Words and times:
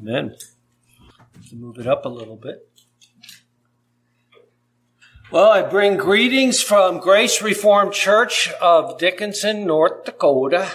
Amen. 0.00 0.34
To 1.50 1.56
move 1.56 1.78
it 1.78 1.86
up 1.86 2.06
a 2.06 2.08
little 2.08 2.36
bit. 2.36 2.66
Well, 5.30 5.50
I 5.50 5.62
bring 5.62 5.96
greetings 5.96 6.62
from 6.62 6.98
Grace 6.98 7.42
Reformed 7.42 7.92
Church 7.92 8.50
of 8.60 8.98
Dickinson, 8.98 9.66
North 9.66 10.04
Dakota, 10.04 10.68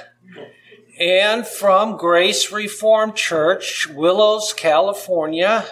and 0.99 1.45
from 1.45 1.97
Grace 1.97 2.51
Reformed 2.51 3.15
Church, 3.15 3.87
Willows, 3.87 4.53
California, 4.53 5.65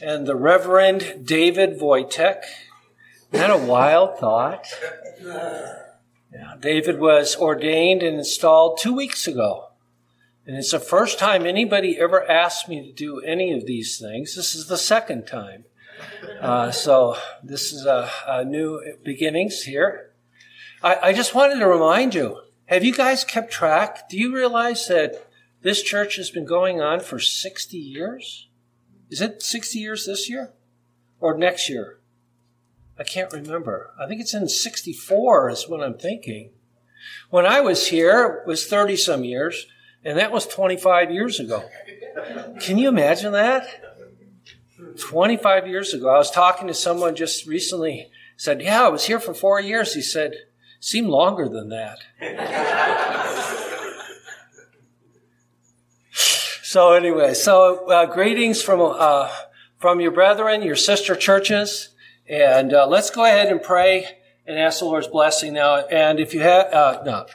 and 0.00 0.26
the 0.26 0.34
Reverend 0.34 1.24
David 1.24 1.78
Voytek. 1.78 2.42
That 3.30 3.50
a 3.50 3.58
wild 3.58 4.18
thought? 4.18 4.66
Yeah, 5.22 6.54
David 6.58 6.98
was 6.98 7.36
ordained 7.36 8.02
and 8.02 8.18
installed 8.18 8.78
two 8.80 8.94
weeks 8.94 9.28
ago. 9.28 9.65
And 10.46 10.56
it's 10.56 10.70
the 10.70 10.78
first 10.78 11.18
time 11.18 11.44
anybody 11.44 11.98
ever 11.98 12.24
asked 12.30 12.68
me 12.68 12.86
to 12.86 12.92
do 12.92 13.20
any 13.20 13.52
of 13.52 13.66
these 13.66 13.98
things. 13.98 14.36
This 14.36 14.54
is 14.54 14.68
the 14.68 14.78
second 14.78 15.26
time. 15.26 15.64
Uh, 16.40 16.70
so 16.70 17.16
this 17.42 17.72
is 17.72 17.84
a, 17.84 18.08
a, 18.26 18.44
new 18.44 18.80
beginnings 19.02 19.62
here. 19.62 20.12
I, 20.82 20.98
I 21.02 21.12
just 21.12 21.34
wanted 21.34 21.58
to 21.58 21.66
remind 21.66 22.14
you, 22.14 22.40
have 22.66 22.84
you 22.84 22.94
guys 22.94 23.24
kept 23.24 23.50
track? 23.50 24.08
Do 24.08 24.18
you 24.18 24.32
realize 24.32 24.86
that 24.88 25.28
this 25.62 25.82
church 25.82 26.16
has 26.16 26.30
been 26.30 26.44
going 26.44 26.80
on 26.80 27.00
for 27.00 27.18
60 27.18 27.76
years? 27.76 28.48
Is 29.10 29.20
it 29.20 29.42
60 29.42 29.78
years 29.78 30.06
this 30.06 30.28
year 30.28 30.52
or 31.18 31.36
next 31.36 31.68
year? 31.68 31.98
I 32.98 33.04
can't 33.04 33.32
remember. 33.32 33.92
I 33.98 34.06
think 34.06 34.20
it's 34.20 34.34
in 34.34 34.48
64 34.48 35.50
is 35.50 35.68
what 35.68 35.82
I'm 35.82 35.98
thinking. 35.98 36.50
When 37.30 37.46
I 37.46 37.60
was 37.60 37.88
here, 37.88 38.42
it 38.42 38.48
was 38.48 38.66
30 38.66 38.96
some 38.96 39.24
years, 39.24 39.66
and 40.06 40.18
that 40.18 40.30
was 40.30 40.46
25 40.46 41.10
years 41.10 41.40
ago. 41.40 41.68
Can 42.60 42.78
you 42.78 42.88
imagine 42.88 43.32
that? 43.32 43.66
25 45.00 45.66
years 45.66 45.92
ago, 45.92 46.08
I 46.08 46.18
was 46.18 46.30
talking 46.30 46.68
to 46.68 46.74
someone 46.74 47.16
just 47.16 47.44
recently, 47.44 48.08
said, 48.36 48.62
Yeah, 48.62 48.84
I 48.84 48.88
was 48.88 49.06
here 49.06 49.18
for 49.18 49.34
four 49.34 49.60
years. 49.60 49.94
He 49.94 50.02
said, 50.02 50.36
Seemed 50.78 51.08
longer 51.08 51.48
than 51.48 51.70
that. 51.70 51.98
so, 56.12 56.92
anyway, 56.92 57.34
so 57.34 57.88
uh, 57.88 58.06
greetings 58.06 58.62
from, 58.62 58.80
uh, 58.80 59.28
from 59.78 60.00
your 60.00 60.12
brethren, 60.12 60.62
your 60.62 60.76
sister 60.76 61.16
churches, 61.16 61.88
and 62.28 62.72
uh, 62.72 62.86
let's 62.86 63.10
go 63.10 63.24
ahead 63.24 63.48
and 63.48 63.60
pray 63.60 64.06
and 64.46 64.56
ask 64.56 64.78
the 64.78 64.84
Lord's 64.84 65.08
blessing 65.08 65.54
now. 65.54 65.84
And 65.86 66.20
if 66.20 66.32
you 66.32 66.42
have, 66.42 66.72
uh, 66.72 67.02
no, 67.04 67.26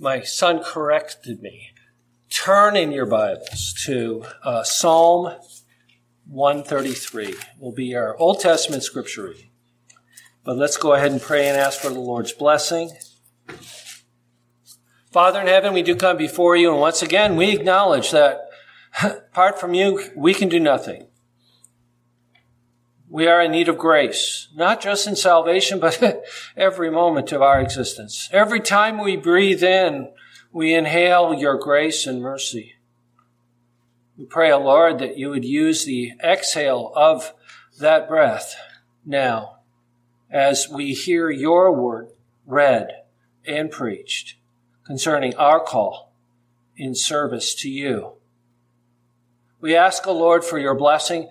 my 0.00 0.20
son 0.20 0.62
corrected 0.62 1.42
me. 1.42 1.70
Turn 2.30 2.76
in 2.76 2.92
your 2.92 3.06
Bibles 3.06 3.74
to 3.84 4.24
uh, 4.44 4.62
Psalm 4.62 5.34
133 6.26 7.34
will 7.58 7.72
be 7.72 7.96
our 7.96 8.16
Old 8.16 8.40
Testament 8.40 8.82
scripture 8.82 9.24
reading. 9.24 9.50
But 10.44 10.56
let's 10.56 10.76
go 10.76 10.92
ahead 10.92 11.10
and 11.10 11.20
pray 11.20 11.48
and 11.48 11.56
ask 11.56 11.80
for 11.80 11.88
the 11.88 11.98
Lord's 11.98 12.32
blessing. 12.32 12.92
Father 15.10 15.40
in 15.40 15.46
heaven, 15.46 15.72
we 15.72 15.82
do 15.82 15.96
come 15.96 16.16
before 16.16 16.54
you, 16.54 16.70
and 16.70 16.80
once 16.80 17.02
again, 17.02 17.34
we 17.34 17.50
acknowledge 17.50 18.10
that 18.12 18.48
apart 19.02 19.58
from 19.58 19.74
you, 19.74 20.10
we 20.14 20.32
can 20.32 20.48
do 20.48 20.60
nothing. 20.60 21.07
We 23.10 23.26
are 23.26 23.40
in 23.40 23.52
need 23.52 23.68
of 23.68 23.78
grace, 23.78 24.48
not 24.54 24.80
just 24.80 25.06
in 25.06 25.16
salvation, 25.16 25.80
but 25.80 26.22
every 26.56 26.90
moment 26.90 27.32
of 27.32 27.42
our 27.42 27.60
existence. 27.60 28.28
Every 28.32 28.60
time 28.60 29.02
we 29.02 29.16
breathe 29.16 29.62
in, 29.62 30.12
we 30.52 30.74
inhale 30.74 31.34
your 31.34 31.58
grace 31.58 32.06
and 32.06 32.20
mercy. 32.20 32.74
We 34.16 34.24
pray, 34.24 34.50
O 34.50 34.56
oh 34.56 34.64
Lord, 34.64 34.98
that 34.98 35.16
you 35.16 35.30
would 35.30 35.44
use 35.44 35.84
the 35.84 36.12
exhale 36.22 36.92
of 36.96 37.32
that 37.78 38.08
breath 38.08 38.56
now 39.06 39.58
as 40.30 40.68
we 40.68 40.92
hear 40.92 41.30
your 41.30 41.72
word 41.72 42.08
read 42.44 42.88
and 43.46 43.70
preached 43.70 44.34
concerning 44.84 45.34
our 45.36 45.60
call 45.60 46.12
in 46.76 46.94
service 46.94 47.54
to 47.54 47.70
you. 47.70 48.12
We 49.60 49.76
ask, 49.76 50.06
O 50.06 50.10
oh 50.10 50.18
Lord, 50.18 50.44
for 50.44 50.58
your 50.58 50.74
blessing. 50.74 51.28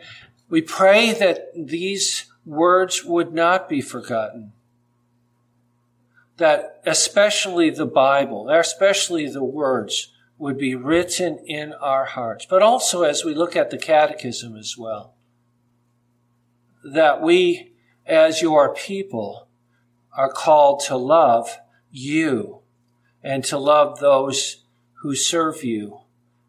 We 0.50 0.62
pray 0.62 1.14
that 1.14 1.52
these 1.54 2.26
words 2.46 3.04
would 3.04 3.34
not 3.34 3.68
be 3.68 3.82
forgotten. 3.82 4.54
That 6.38 6.82
especially 6.86 7.70
the 7.70 7.86
Bible, 7.86 8.50
especially 8.50 9.28
the 9.28 9.44
words, 9.44 10.14
would 10.38 10.58
be 10.58 10.76
written 10.76 11.40
in 11.46 11.74
our 11.74 12.06
hearts, 12.06 12.46
but 12.46 12.62
also 12.62 13.04
as 13.04 13.26
we 13.26 13.34
look 13.34 13.56
at 13.56 13.72
the 13.72 13.78
catechism 13.78 14.56
as 14.56 14.78
well, 14.78 15.14
that 16.84 17.22
we, 17.22 17.74
as 18.06 18.42
your 18.42 18.74
people, 18.74 19.48
are 20.16 20.32
called 20.32 20.80
to 20.82 20.96
love 20.96 21.58
you 21.92 22.60
and 23.24 23.44
to 23.44 23.58
love 23.58 24.00
those 24.00 24.64
who 25.02 25.16
serve 25.16 25.64
you 25.64 26.02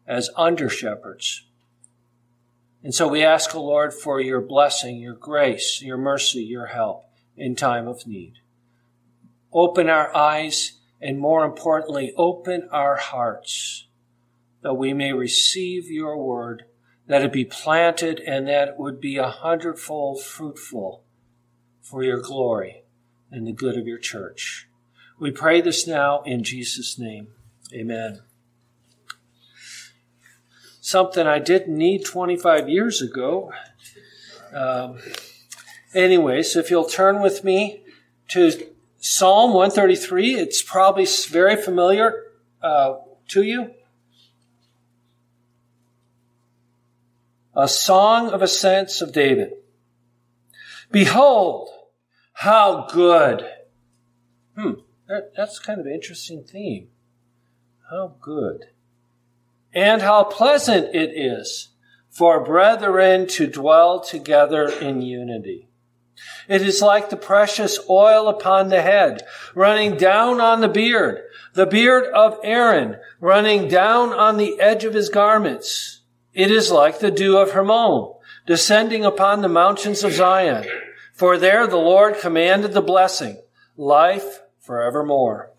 as 0.07 0.29
under 0.37 0.69
shepherds. 0.69 1.45
And 2.83 2.93
so 2.93 3.07
we 3.07 3.23
ask, 3.23 3.53
O 3.55 3.63
Lord, 3.63 3.93
for 3.93 4.21
your 4.21 4.41
blessing, 4.41 4.97
your 4.97 5.15
grace, 5.15 5.81
your 5.81 5.97
mercy, 5.97 6.43
your 6.43 6.67
help 6.67 7.05
in 7.35 7.55
time 7.55 7.87
of 7.87 8.07
need. 8.07 8.35
Open 9.51 9.89
our 9.89 10.15
eyes 10.15 10.79
and 11.01 11.19
more 11.19 11.45
importantly, 11.45 12.13
open 12.17 12.67
our 12.71 12.97
hearts 12.97 13.87
that 14.61 14.73
we 14.73 14.93
may 14.93 15.13
receive 15.13 15.89
your 15.89 16.17
word, 16.17 16.65
that 17.07 17.21
it 17.21 17.31
be 17.31 17.45
planted 17.45 18.19
and 18.19 18.47
that 18.47 18.69
it 18.69 18.73
would 18.77 18.99
be 18.99 19.17
a 19.17 19.29
hundredfold 19.29 20.21
fruitful 20.21 21.03
for 21.81 22.03
your 22.03 22.19
glory 22.19 22.83
and 23.31 23.47
the 23.47 23.53
good 23.53 23.77
of 23.77 23.87
your 23.87 23.97
church. 23.97 24.67
We 25.19 25.31
pray 25.31 25.61
this 25.61 25.87
now 25.87 26.21
in 26.23 26.43
Jesus' 26.43 26.99
name. 26.99 27.29
Amen. 27.73 28.21
Something 30.89 31.27
I 31.27 31.37
didn't 31.37 31.77
need 31.77 32.03
25 32.03 32.67
years 32.67 33.01
ago. 33.01 33.51
Um, 34.53 34.99
anyways, 35.93 36.55
if 36.55 36.71
you'll 36.71 36.85
turn 36.85 37.21
with 37.21 37.43
me 37.43 37.83
to 38.29 38.51
Psalm 38.99 39.53
133. 39.53 40.35
It's 40.35 40.61
probably 40.61 41.07
very 41.29 41.55
familiar 41.55 42.23
uh, 42.61 42.95
to 43.29 43.43
you. 43.43 43.71
A 47.55 47.67
song 47.67 48.29
of 48.29 48.41
ascents 48.41 49.01
of 49.01 49.11
David. 49.11 49.53
Behold, 50.91 51.69
how 52.33 52.87
good. 52.87 53.45
Hmm, 54.55 54.71
that, 55.07 55.33
that's 55.35 55.59
kind 55.59 55.79
of 55.79 55.85
an 55.85 55.93
interesting 55.93 56.43
theme. 56.43 56.89
How 57.89 58.15
good. 58.21 58.65
And 59.73 60.01
how 60.01 60.23
pleasant 60.23 60.95
it 60.95 61.11
is 61.11 61.69
for 62.09 62.43
brethren 62.43 63.27
to 63.27 63.47
dwell 63.47 63.99
together 63.99 64.67
in 64.67 65.01
unity. 65.01 65.69
It 66.47 66.61
is 66.61 66.81
like 66.81 67.09
the 67.09 67.17
precious 67.17 67.79
oil 67.89 68.27
upon 68.27 68.69
the 68.69 68.81
head, 68.81 69.21
running 69.55 69.95
down 69.95 70.41
on 70.41 70.61
the 70.61 70.67
beard, 70.67 71.21
the 71.53 71.65
beard 71.65 72.05
of 72.13 72.39
Aaron, 72.43 72.97
running 73.21 73.67
down 73.67 74.11
on 74.11 74.37
the 74.37 74.59
edge 74.59 74.83
of 74.83 74.93
his 74.93 75.09
garments. 75.09 76.01
It 76.33 76.51
is 76.51 76.71
like 76.71 76.99
the 76.99 77.11
dew 77.11 77.37
of 77.37 77.51
Hermon, 77.51 78.13
descending 78.45 79.05
upon 79.05 79.41
the 79.41 79.47
mountains 79.47 80.03
of 80.03 80.13
Zion. 80.13 80.65
For 81.13 81.37
there 81.37 81.67
the 81.67 81.77
Lord 81.77 82.19
commanded 82.19 82.73
the 82.73 82.81
blessing, 82.81 83.41
life 83.77 84.41
forevermore. 84.59 85.51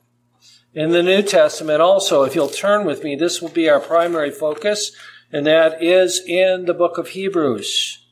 In 0.72 0.90
the 0.90 1.02
New 1.02 1.22
Testament 1.22 1.80
also, 1.80 2.22
if 2.22 2.34
you'll 2.36 2.48
turn 2.48 2.86
with 2.86 3.02
me, 3.02 3.16
this 3.16 3.42
will 3.42 3.48
be 3.48 3.68
our 3.68 3.80
primary 3.80 4.30
focus, 4.30 4.92
and 5.32 5.44
that 5.46 5.82
is 5.82 6.22
in 6.24 6.66
the 6.66 6.74
book 6.74 6.96
of 6.96 7.08
Hebrews. 7.08 8.06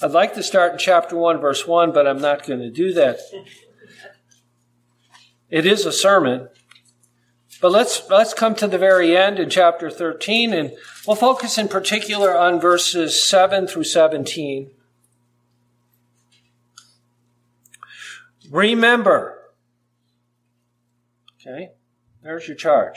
I'd 0.00 0.12
like 0.12 0.34
to 0.34 0.44
start 0.44 0.72
in 0.72 0.78
chapter 0.78 1.16
1, 1.16 1.40
verse 1.40 1.66
1, 1.66 1.92
but 1.92 2.06
I'm 2.06 2.20
not 2.20 2.46
going 2.46 2.60
to 2.60 2.70
do 2.70 2.92
that. 2.92 3.18
It 5.50 5.66
is 5.66 5.84
a 5.84 5.92
sermon. 5.92 6.50
But 7.60 7.72
let's, 7.72 8.08
let's 8.08 8.34
come 8.34 8.54
to 8.56 8.68
the 8.68 8.78
very 8.78 9.16
end 9.16 9.40
in 9.40 9.50
chapter 9.50 9.90
13, 9.90 10.52
and 10.52 10.72
we'll 11.04 11.16
focus 11.16 11.58
in 11.58 11.66
particular 11.66 12.38
on 12.38 12.60
verses 12.60 13.20
7 13.20 13.66
through 13.66 13.84
17. 13.84 14.70
Remember. 18.52 19.37
Okay, 21.48 21.70
there's 22.22 22.46
your 22.46 22.56
charge. 22.56 22.96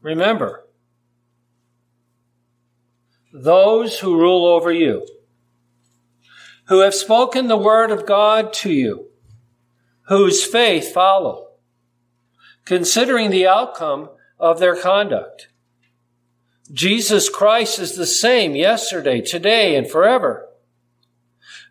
Remember 0.00 0.64
those 3.32 4.00
who 4.00 4.18
rule 4.18 4.46
over 4.46 4.72
you, 4.72 5.06
who 6.64 6.80
have 6.80 6.94
spoken 6.94 7.46
the 7.46 7.56
word 7.56 7.92
of 7.92 8.06
God 8.06 8.52
to 8.54 8.72
you, 8.72 9.08
whose 10.08 10.44
faith 10.44 10.92
follow, 10.92 11.50
considering 12.64 13.30
the 13.30 13.46
outcome 13.46 14.08
of 14.38 14.58
their 14.58 14.74
conduct. 14.74 15.48
Jesus 16.72 17.28
Christ 17.28 17.78
is 17.78 17.94
the 17.94 18.06
same 18.06 18.56
yesterday, 18.56 19.20
today, 19.20 19.76
and 19.76 19.88
forever. 19.88 20.48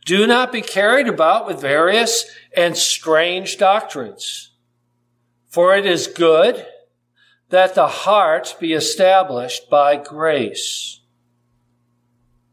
Do 0.05 0.25
not 0.25 0.53
be 0.53 0.61
carried 0.61 1.09
about 1.09 1.47
with 1.47 1.59
various 1.59 2.25
and 2.55 2.77
strange 2.77 3.57
doctrines, 3.57 4.51
for 5.55 5.73
it 5.73 5.85
is 5.85 6.07
good 6.07 6.65
that 7.47 7.75
the 7.75 7.87
heart 7.87 8.57
be 8.59 8.73
established 8.73 9.69
by 9.69 9.95
grace. 9.95 10.99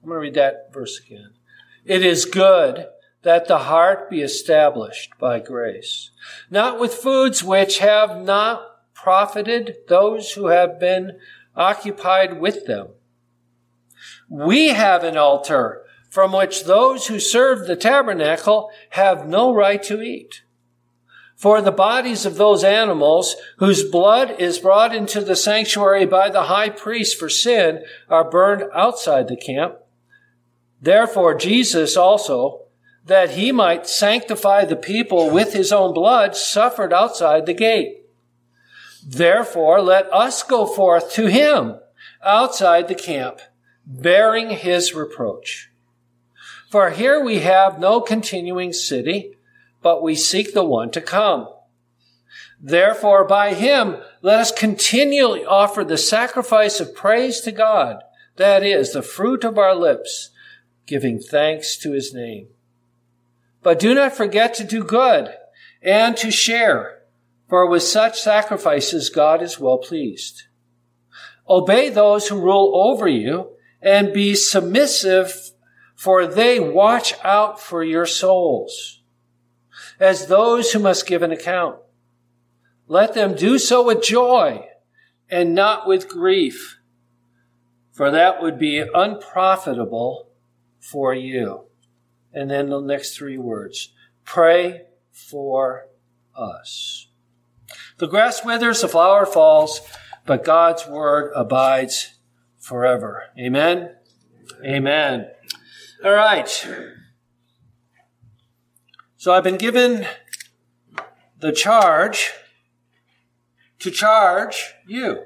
I'm 0.00 0.08
going 0.08 0.18
to 0.18 0.20
read 0.20 0.34
that 0.34 0.72
verse 0.72 1.00
again. 1.04 1.32
It 1.84 2.04
is 2.04 2.24
good 2.24 2.86
that 3.22 3.48
the 3.48 3.58
heart 3.58 4.08
be 4.08 4.20
established 4.20 5.18
by 5.18 5.40
grace, 5.40 6.12
not 6.48 6.78
with 6.78 6.94
foods 6.94 7.42
which 7.42 7.78
have 7.78 8.22
not 8.22 8.94
profited 8.94 9.78
those 9.88 10.34
who 10.34 10.46
have 10.46 10.78
been 10.78 11.18
occupied 11.56 12.40
with 12.40 12.66
them. 12.66 12.90
We 14.28 14.68
have 14.68 15.02
an 15.02 15.16
altar 15.16 15.82
from 16.08 16.30
which 16.30 16.66
those 16.66 17.08
who 17.08 17.18
serve 17.18 17.66
the 17.66 17.74
tabernacle 17.74 18.70
have 18.90 19.26
no 19.26 19.52
right 19.52 19.82
to 19.82 20.00
eat. 20.00 20.42
For 21.42 21.60
the 21.60 21.72
bodies 21.72 22.24
of 22.24 22.36
those 22.36 22.62
animals 22.62 23.34
whose 23.56 23.82
blood 23.82 24.36
is 24.38 24.60
brought 24.60 24.94
into 24.94 25.20
the 25.20 25.34
sanctuary 25.34 26.06
by 26.06 26.30
the 26.30 26.44
high 26.44 26.68
priest 26.68 27.18
for 27.18 27.28
sin 27.28 27.82
are 28.08 28.30
burned 28.30 28.70
outside 28.72 29.26
the 29.26 29.36
camp. 29.36 29.74
Therefore, 30.80 31.34
Jesus 31.34 31.96
also, 31.96 32.66
that 33.06 33.30
he 33.30 33.50
might 33.50 33.88
sanctify 33.88 34.64
the 34.64 34.76
people 34.76 35.30
with 35.30 35.52
his 35.52 35.72
own 35.72 35.92
blood, 35.92 36.36
suffered 36.36 36.92
outside 36.92 37.46
the 37.46 37.54
gate. 37.54 38.06
Therefore, 39.04 39.82
let 39.82 40.06
us 40.12 40.44
go 40.44 40.64
forth 40.64 41.12
to 41.14 41.26
him 41.26 41.80
outside 42.22 42.86
the 42.86 42.94
camp, 42.94 43.40
bearing 43.84 44.50
his 44.50 44.94
reproach. 44.94 45.72
For 46.70 46.90
here 46.90 47.20
we 47.20 47.40
have 47.40 47.80
no 47.80 48.00
continuing 48.00 48.72
city, 48.72 49.34
but 49.82 50.02
we 50.02 50.14
seek 50.14 50.54
the 50.54 50.64
one 50.64 50.90
to 50.92 51.00
come. 51.00 51.48
Therefore, 52.60 53.24
by 53.24 53.54
him, 53.54 53.96
let 54.22 54.38
us 54.38 54.52
continually 54.52 55.44
offer 55.44 55.84
the 55.84 55.98
sacrifice 55.98 56.78
of 56.78 56.94
praise 56.94 57.40
to 57.40 57.52
God, 57.52 58.02
that 58.36 58.62
is, 58.62 58.92
the 58.92 59.02
fruit 59.02 59.42
of 59.42 59.58
our 59.58 59.74
lips, 59.74 60.30
giving 60.86 61.18
thanks 61.18 61.76
to 61.78 61.92
his 61.92 62.14
name. 62.14 62.48
But 63.62 63.80
do 63.80 63.94
not 63.94 64.14
forget 64.14 64.54
to 64.54 64.64
do 64.64 64.84
good 64.84 65.34
and 65.82 66.16
to 66.18 66.30
share 66.30 67.02
for 67.48 67.68
with 67.68 67.82
such 67.82 68.20
sacrifices 68.20 69.10
God 69.10 69.42
is 69.42 69.60
well 69.60 69.78
pleased. 69.78 70.44
Obey 71.48 71.90
those 71.90 72.28
who 72.28 72.40
rule 72.40 72.72
over 72.74 73.06
you 73.06 73.50
and 73.82 74.12
be 74.12 74.34
submissive, 74.34 75.50
for 75.94 76.26
they 76.26 76.58
watch 76.58 77.14
out 77.22 77.60
for 77.60 77.82
your 77.82 78.06
souls 78.06 79.01
as 80.02 80.26
those 80.26 80.72
who 80.72 80.80
must 80.80 81.06
give 81.06 81.22
an 81.22 81.30
account. 81.30 81.78
Let 82.88 83.14
them 83.14 83.36
do 83.36 83.56
so 83.56 83.86
with 83.86 84.02
joy 84.02 84.66
and 85.30 85.54
not 85.54 85.86
with 85.86 86.08
grief, 86.08 86.80
for 87.92 88.10
that 88.10 88.42
would 88.42 88.58
be 88.58 88.84
unprofitable 88.92 90.28
for 90.80 91.14
you. 91.14 91.66
And 92.32 92.50
then 92.50 92.68
the 92.68 92.80
next 92.80 93.16
three 93.16 93.38
words 93.38 93.94
pray 94.24 94.82
for 95.12 95.86
us. 96.36 97.06
The 97.98 98.08
grass 98.08 98.44
withers, 98.44 98.80
the 98.80 98.88
flower 98.88 99.24
falls, 99.24 99.82
but 100.26 100.44
God's 100.44 100.84
word 100.84 101.30
abides 101.36 102.18
forever. 102.58 103.26
Amen. 103.38 103.94
Amen. 104.64 105.28
All 106.04 106.12
right. 106.12 106.66
So 109.22 109.32
I've 109.32 109.44
been 109.44 109.56
given 109.56 110.04
the 111.38 111.52
charge 111.52 112.32
to 113.78 113.88
charge 113.88 114.74
you. 114.84 115.22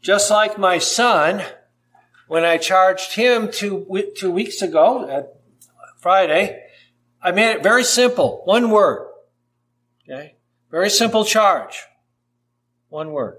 Just 0.00 0.30
like 0.30 0.56
my 0.56 0.78
son, 0.78 1.42
when 2.26 2.46
I 2.46 2.56
charged 2.56 3.12
him 3.12 3.50
two, 3.50 4.10
two 4.16 4.30
weeks 4.30 4.62
ago, 4.62 5.06
at 5.06 5.34
Friday, 5.98 6.62
I 7.20 7.30
made 7.32 7.56
it 7.56 7.62
very 7.62 7.84
simple. 7.84 8.40
One 8.46 8.70
word. 8.70 9.06
Okay? 10.08 10.36
Very 10.70 10.88
simple 10.88 11.26
charge. 11.26 11.82
One 12.88 13.12
word. 13.12 13.36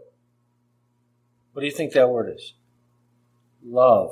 What 1.54 1.62
do 1.62 1.66
you 1.66 1.74
think 1.74 1.94
that 1.94 2.08
word 2.08 2.36
is? 2.36 2.54
Love. 3.66 4.12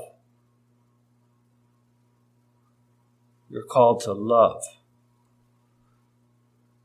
You're 3.49 3.63
called 3.63 4.01
to 4.01 4.13
love. 4.13 4.63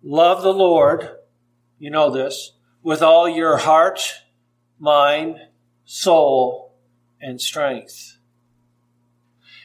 Love 0.03 0.43
the 0.43 0.53
Lord, 0.53 1.11
you 1.79 1.91
know 1.91 2.11
this, 2.11 2.53
with 2.83 3.03
all 3.03 3.29
your 3.29 3.59
heart, 3.59 4.23
mind, 4.79 5.37
soul, 5.85 6.75
and 7.21 7.41
strength. 7.41 8.19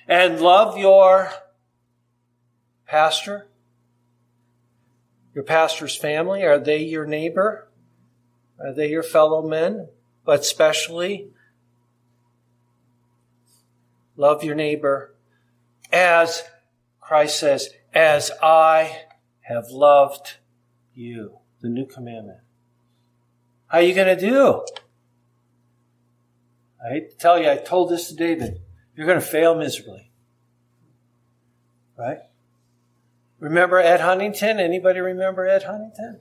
And 0.08 0.40
love 0.40 0.78
your 0.78 1.32
pastor, 2.86 3.48
your 5.34 5.44
pastor's 5.44 5.96
family? 5.96 6.44
Are 6.44 6.60
they 6.60 6.80
your 6.80 7.06
neighbor? 7.06 7.68
Are 8.60 8.74
they 8.74 8.90
your 8.90 9.04
fellow 9.04 9.48
men? 9.48 9.90
But 10.26 10.40
especially, 10.42 11.30
love 14.16 14.44
your 14.44 14.56
neighbor 14.56 15.16
as 15.92 16.44
Christ 17.08 17.40
says, 17.40 17.70
as 17.94 18.32
I 18.44 19.04
have 19.40 19.70
loved 19.70 20.40
you. 20.94 21.38
The 21.62 21.70
new 21.70 21.86
commandment. 21.86 22.40
How 23.68 23.78
are 23.78 23.82
you 23.82 23.96
going 23.96 24.14
to 24.14 24.20
do? 24.20 24.66
I 26.84 26.90
hate 26.90 27.12
to 27.12 27.18
tell 27.18 27.40
you, 27.40 27.50
I 27.50 27.56
told 27.56 27.90
this 27.90 28.10
to 28.10 28.16
David. 28.16 28.60
You're 28.94 29.08
going 29.08 29.22
to 29.22 29.26
fail 29.26 29.56
miserably. 29.56 30.12
Right? 31.98 32.20
Remember 33.40 33.78
Ed 33.78 34.02
Huntington? 34.02 34.60
Anybody 34.60 35.00
remember 35.00 35.48
Ed 35.48 35.64
Huntington? 35.64 36.20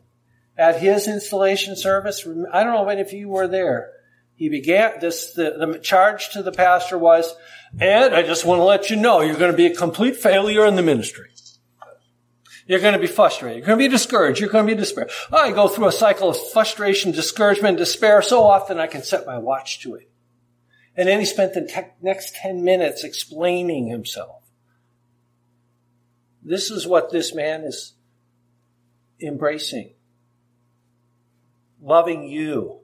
At 0.56 0.80
his 0.80 1.08
installation 1.08 1.74
service, 1.74 2.24
I 2.52 2.62
don't 2.62 2.72
know 2.72 2.88
if 2.88 3.12
you 3.12 3.28
were 3.28 3.48
there. 3.48 3.90
He 4.36 4.48
began 4.48 5.00
this, 5.00 5.32
the, 5.32 5.56
the 5.58 5.78
charge 5.78 6.30
to 6.30 6.42
the 6.42 6.52
pastor 6.52 6.98
was, 6.98 7.34
Ed, 7.80 8.12
I 8.12 8.22
just 8.22 8.44
want 8.44 8.60
to 8.60 8.64
let 8.64 8.90
you 8.90 8.96
know 8.96 9.22
you're 9.22 9.36
going 9.36 9.50
to 9.50 9.56
be 9.56 9.66
a 9.66 9.74
complete 9.74 10.16
failure 10.16 10.64
in 10.66 10.76
the 10.76 10.82
ministry. 10.82 11.30
You're 12.66 12.80
going 12.80 12.94
to 12.94 12.98
be 12.98 13.06
frustrated. 13.06 13.58
You're 13.58 13.66
going 13.66 13.78
to 13.78 13.84
be 13.84 13.90
discouraged. 13.90 14.40
You're 14.40 14.48
going 14.48 14.66
to 14.66 14.74
be 14.74 14.78
despair. 14.78 15.08
I 15.32 15.52
go 15.52 15.68
through 15.68 15.86
a 15.86 15.92
cycle 15.92 16.30
of 16.30 16.50
frustration, 16.50 17.12
discouragement, 17.12 17.78
despair 17.78 18.22
so 18.22 18.42
often 18.42 18.80
I 18.80 18.88
can 18.88 19.02
set 19.02 19.24
my 19.24 19.38
watch 19.38 19.80
to 19.82 19.94
it. 19.94 20.10
And 20.96 21.08
then 21.08 21.20
he 21.20 21.26
spent 21.26 21.54
the 21.54 21.64
te- 21.66 21.92
next 22.02 22.34
10 22.36 22.64
minutes 22.64 23.04
explaining 23.04 23.86
himself. 23.86 24.42
This 26.42 26.70
is 26.70 26.86
what 26.86 27.10
this 27.10 27.34
man 27.34 27.62
is 27.62 27.94
embracing. 29.20 29.94
Loving 31.80 32.24
you. 32.24 32.80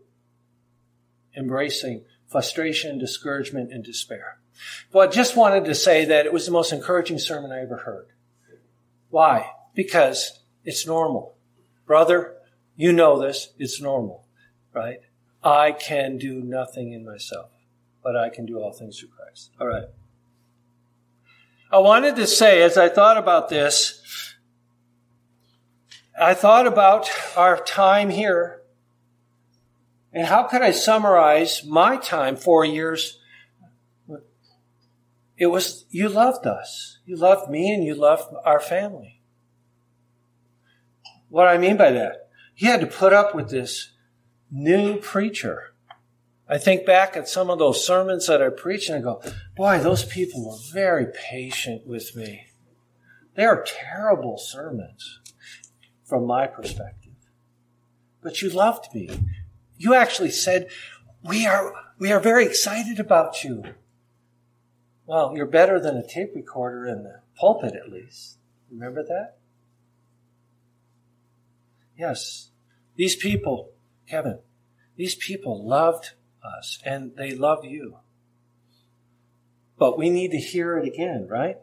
Embracing 1.36 2.04
frustration, 2.32 2.98
discouragement, 2.98 3.72
and 3.72 3.84
despair. 3.84 4.38
But 4.90 5.08
I 5.08 5.12
just 5.12 5.36
wanted 5.36 5.64
to 5.66 5.74
say 5.74 6.04
that 6.06 6.26
it 6.26 6.32
was 6.32 6.46
the 6.46 6.52
most 6.52 6.72
encouraging 6.72 7.18
sermon 7.18 7.52
I 7.52 7.60
ever 7.60 7.78
heard. 7.78 8.08
Why? 9.10 9.50
Because 9.74 10.40
it's 10.64 10.86
normal. 10.86 11.36
Brother, 11.86 12.34
you 12.76 12.92
know 12.92 13.20
this. 13.20 13.52
It's 13.58 13.80
normal, 13.80 14.26
right? 14.72 15.00
I 15.42 15.72
can 15.72 16.18
do 16.18 16.40
nothing 16.40 16.92
in 16.92 17.04
myself, 17.04 17.50
but 18.02 18.16
I 18.16 18.30
can 18.30 18.46
do 18.46 18.60
all 18.60 18.72
things 18.72 18.98
through 18.98 19.10
Christ. 19.10 19.50
All 19.60 19.66
right. 19.66 19.86
I 21.70 21.78
wanted 21.78 22.16
to 22.16 22.26
say, 22.26 22.62
as 22.62 22.78
I 22.78 22.88
thought 22.88 23.16
about 23.16 23.48
this, 23.48 24.34
I 26.18 26.34
thought 26.34 26.66
about 26.66 27.10
our 27.36 27.56
time 27.56 28.10
here 28.10 28.61
and 30.12 30.26
how 30.26 30.44
could 30.44 30.62
I 30.62 30.70
summarize 30.70 31.64
my 31.64 31.96
time, 31.96 32.36
four 32.36 32.64
years? 32.64 33.18
It 35.36 35.46
was, 35.46 35.86
you 35.90 36.08
loved 36.08 36.46
us. 36.46 36.98
You 37.04 37.16
loved 37.16 37.50
me 37.50 37.72
and 37.72 37.82
you 37.84 37.94
loved 37.94 38.32
our 38.44 38.60
family. 38.60 39.20
What 41.28 41.48
I 41.48 41.58
mean 41.58 41.76
by 41.76 41.90
that? 41.92 42.28
You 42.56 42.68
had 42.68 42.80
to 42.80 42.86
put 42.86 43.12
up 43.12 43.34
with 43.34 43.50
this 43.50 43.92
new 44.50 44.98
preacher 44.98 45.72
I 46.52 46.58
think 46.58 46.84
back 46.84 47.16
at 47.16 47.28
some 47.28 47.48
of 47.48 47.58
those 47.58 47.82
sermons 47.82 48.26
that 48.26 48.42
I 48.42 48.50
preach 48.50 48.90
and 48.90 48.98
I 48.98 49.00
go, 49.00 49.22
boy, 49.56 49.78
those 49.78 50.04
people 50.04 50.46
were 50.46 50.58
very 50.70 51.06
patient 51.30 51.86
with 51.86 52.14
me. 52.14 52.44
They 53.34 53.46
are 53.46 53.64
terrible 53.66 54.36
sermons 54.36 55.20
from 56.04 56.26
my 56.26 56.46
perspective. 56.46 57.14
But 58.22 58.42
you 58.42 58.50
loved 58.50 58.94
me. 58.94 59.08
You 59.82 59.94
actually 59.94 60.30
said, 60.30 60.68
we 61.24 61.44
are, 61.44 61.74
we 61.98 62.12
are 62.12 62.20
very 62.20 62.46
excited 62.46 63.00
about 63.00 63.42
you. 63.42 63.64
Well, 65.06 65.32
you're 65.34 65.44
better 65.44 65.80
than 65.80 65.96
a 65.96 66.06
tape 66.06 66.36
recorder 66.36 66.86
in 66.86 67.02
the 67.02 67.22
pulpit, 67.36 67.74
at 67.74 67.90
least. 67.90 68.38
Remember 68.70 69.02
that? 69.02 69.38
Yes. 71.98 72.50
These 72.94 73.16
people, 73.16 73.72
Kevin, 74.08 74.38
these 74.94 75.16
people 75.16 75.66
loved 75.66 76.12
us 76.44 76.78
and 76.84 77.16
they 77.16 77.34
love 77.34 77.64
you. 77.64 77.96
But 79.80 79.98
we 79.98 80.10
need 80.10 80.30
to 80.30 80.38
hear 80.38 80.78
it 80.78 80.86
again, 80.86 81.26
right? 81.28 81.56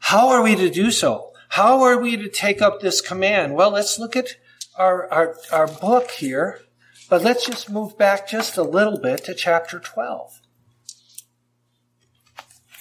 How 0.00 0.30
are 0.30 0.42
we 0.42 0.56
to 0.56 0.68
do 0.68 0.90
so? 0.90 1.31
How 1.52 1.82
are 1.82 2.00
we 2.00 2.16
to 2.16 2.30
take 2.30 2.62
up 2.62 2.80
this 2.80 3.02
command? 3.02 3.54
Well, 3.54 3.72
let's 3.72 3.98
look 3.98 4.16
at 4.16 4.36
our, 4.74 5.06
our, 5.12 5.36
our 5.52 5.66
book 5.66 6.10
here, 6.12 6.60
but 7.10 7.20
let's 7.20 7.44
just 7.44 7.68
move 7.68 7.98
back 7.98 8.26
just 8.26 8.56
a 8.56 8.62
little 8.62 8.98
bit 8.98 9.24
to 9.24 9.34
chapter 9.34 9.78
12. 9.78 10.40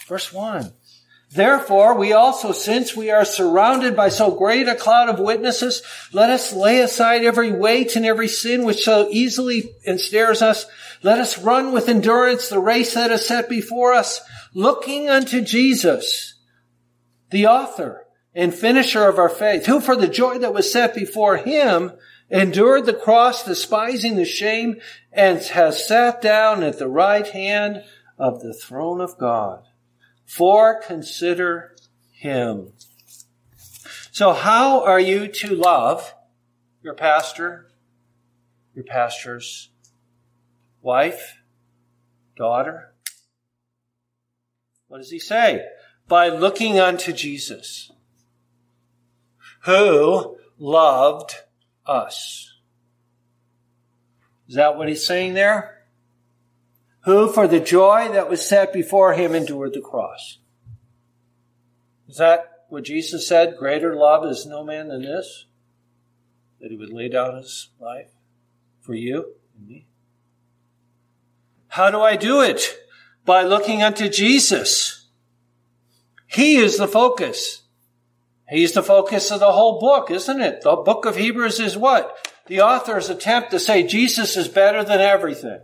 Verse 0.07 0.31
1. 0.31 0.71
Therefore, 1.29 1.97
we 1.97 2.13
also, 2.13 2.53
since 2.53 2.95
we 2.95 3.11
are 3.11 3.25
surrounded 3.25 3.93
by 3.93 4.07
so 4.07 4.31
great 4.31 4.69
a 4.69 4.75
cloud 4.75 5.09
of 5.09 5.19
witnesses, 5.19 5.83
let 6.13 6.29
us 6.29 6.53
lay 6.53 6.79
aside 6.79 7.25
every 7.25 7.51
weight 7.51 7.97
and 7.97 8.05
every 8.05 8.29
sin 8.29 8.63
which 8.63 8.85
so 8.85 9.09
easily 9.11 9.69
ensnares 9.83 10.41
us. 10.41 10.65
Let 11.03 11.19
us 11.19 11.37
run 11.37 11.73
with 11.73 11.89
endurance 11.89 12.47
the 12.47 12.59
race 12.59 12.93
that 12.93 13.11
is 13.11 13.27
set 13.27 13.49
before 13.49 13.91
us, 13.91 14.21
looking 14.53 15.09
unto 15.09 15.41
Jesus, 15.41 16.35
the 17.31 17.47
author 17.47 18.05
and 18.33 18.53
finisher 18.53 19.07
of 19.07 19.17
our 19.19 19.29
faith, 19.29 19.65
who 19.65 19.79
for 19.79 19.95
the 19.95 20.07
joy 20.07 20.37
that 20.37 20.53
was 20.53 20.71
set 20.71 20.95
before 20.95 21.37
him 21.37 21.91
endured 22.29 22.85
the 22.85 22.93
cross, 22.93 23.43
despising 23.43 24.15
the 24.15 24.25
shame, 24.25 24.79
and 25.11 25.39
has 25.39 25.85
sat 25.85 26.21
down 26.21 26.63
at 26.63 26.79
the 26.79 26.87
right 26.87 27.27
hand 27.27 27.83
of 28.17 28.41
the 28.41 28.53
throne 28.53 29.01
of 29.01 29.17
God. 29.17 29.65
For 30.25 30.79
consider 30.79 31.75
him. 32.11 32.73
So 34.11 34.31
how 34.33 34.83
are 34.83 34.99
you 34.99 35.27
to 35.27 35.55
love 35.55 36.13
your 36.81 36.93
pastor, 36.93 37.67
your 38.73 38.85
pastor's 38.85 39.69
wife, 40.81 41.37
daughter? 42.37 42.93
What 44.87 44.99
does 44.99 45.11
he 45.11 45.19
say? 45.19 45.65
By 46.07 46.29
looking 46.29 46.79
unto 46.79 47.13
Jesus, 47.13 47.91
who 49.63 50.37
loved 50.57 51.35
us. 51.85 52.59
Is 54.47 54.55
that 54.55 54.77
what 54.77 54.89
he's 54.89 55.05
saying 55.05 55.33
there? 55.33 55.81
who 57.01 57.31
for 57.31 57.47
the 57.47 57.59
joy 57.59 58.09
that 58.11 58.29
was 58.29 58.45
set 58.45 58.71
before 58.73 59.13
him 59.13 59.33
endured 59.33 59.73
the 59.73 59.81
cross. 59.81 60.39
Is 62.07 62.17
that 62.17 62.65
what 62.69 62.83
Jesus 62.83 63.27
said? 63.27 63.57
Greater 63.57 63.95
love 63.95 64.25
is 64.25 64.45
no 64.45 64.63
man 64.63 64.89
than 64.89 65.01
this? 65.01 65.45
That 66.59 66.71
he 66.71 66.77
would 66.77 66.93
lay 66.93 67.09
down 67.09 67.37
his 67.37 67.69
life 67.79 68.11
for 68.81 68.93
you 68.93 69.33
and 69.57 69.67
me? 69.67 69.87
How 71.69 71.89
do 71.89 72.01
I 72.01 72.15
do 72.15 72.41
it? 72.41 72.77
By 73.25 73.43
looking 73.43 73.81
unto 73.81 74.09
Jesus. 74.09 75.07
He 76.27 76.57
is 76.57 76.77
the 76.77 76.87
focus. 76.87 77.60
He's 78.51 78.73
the 78.73 78.83
focus 78.83 79.31
of 79.31 79.39
the 79.39 79.51
whole 79.51 79.79
book, 79.79 80.11
isn't 80.11 80.41
it? 80.41 80.61
The 80.61 80.75
book 80.75 81.05
of 81.05 81.15
Hebrews 81.15 81.59
is 81.59 81.77
what? 81.77 82.29
The 82.47 82.61
author's 82.61 83.09
attempt 83.09 83.51
to 83.51 83.59
say 83.59 83.83
Jesus 83.83 84.35
is 84.37 84.47
better 84.47 84.83
than 84.83 84.99
everything 84.99 85.61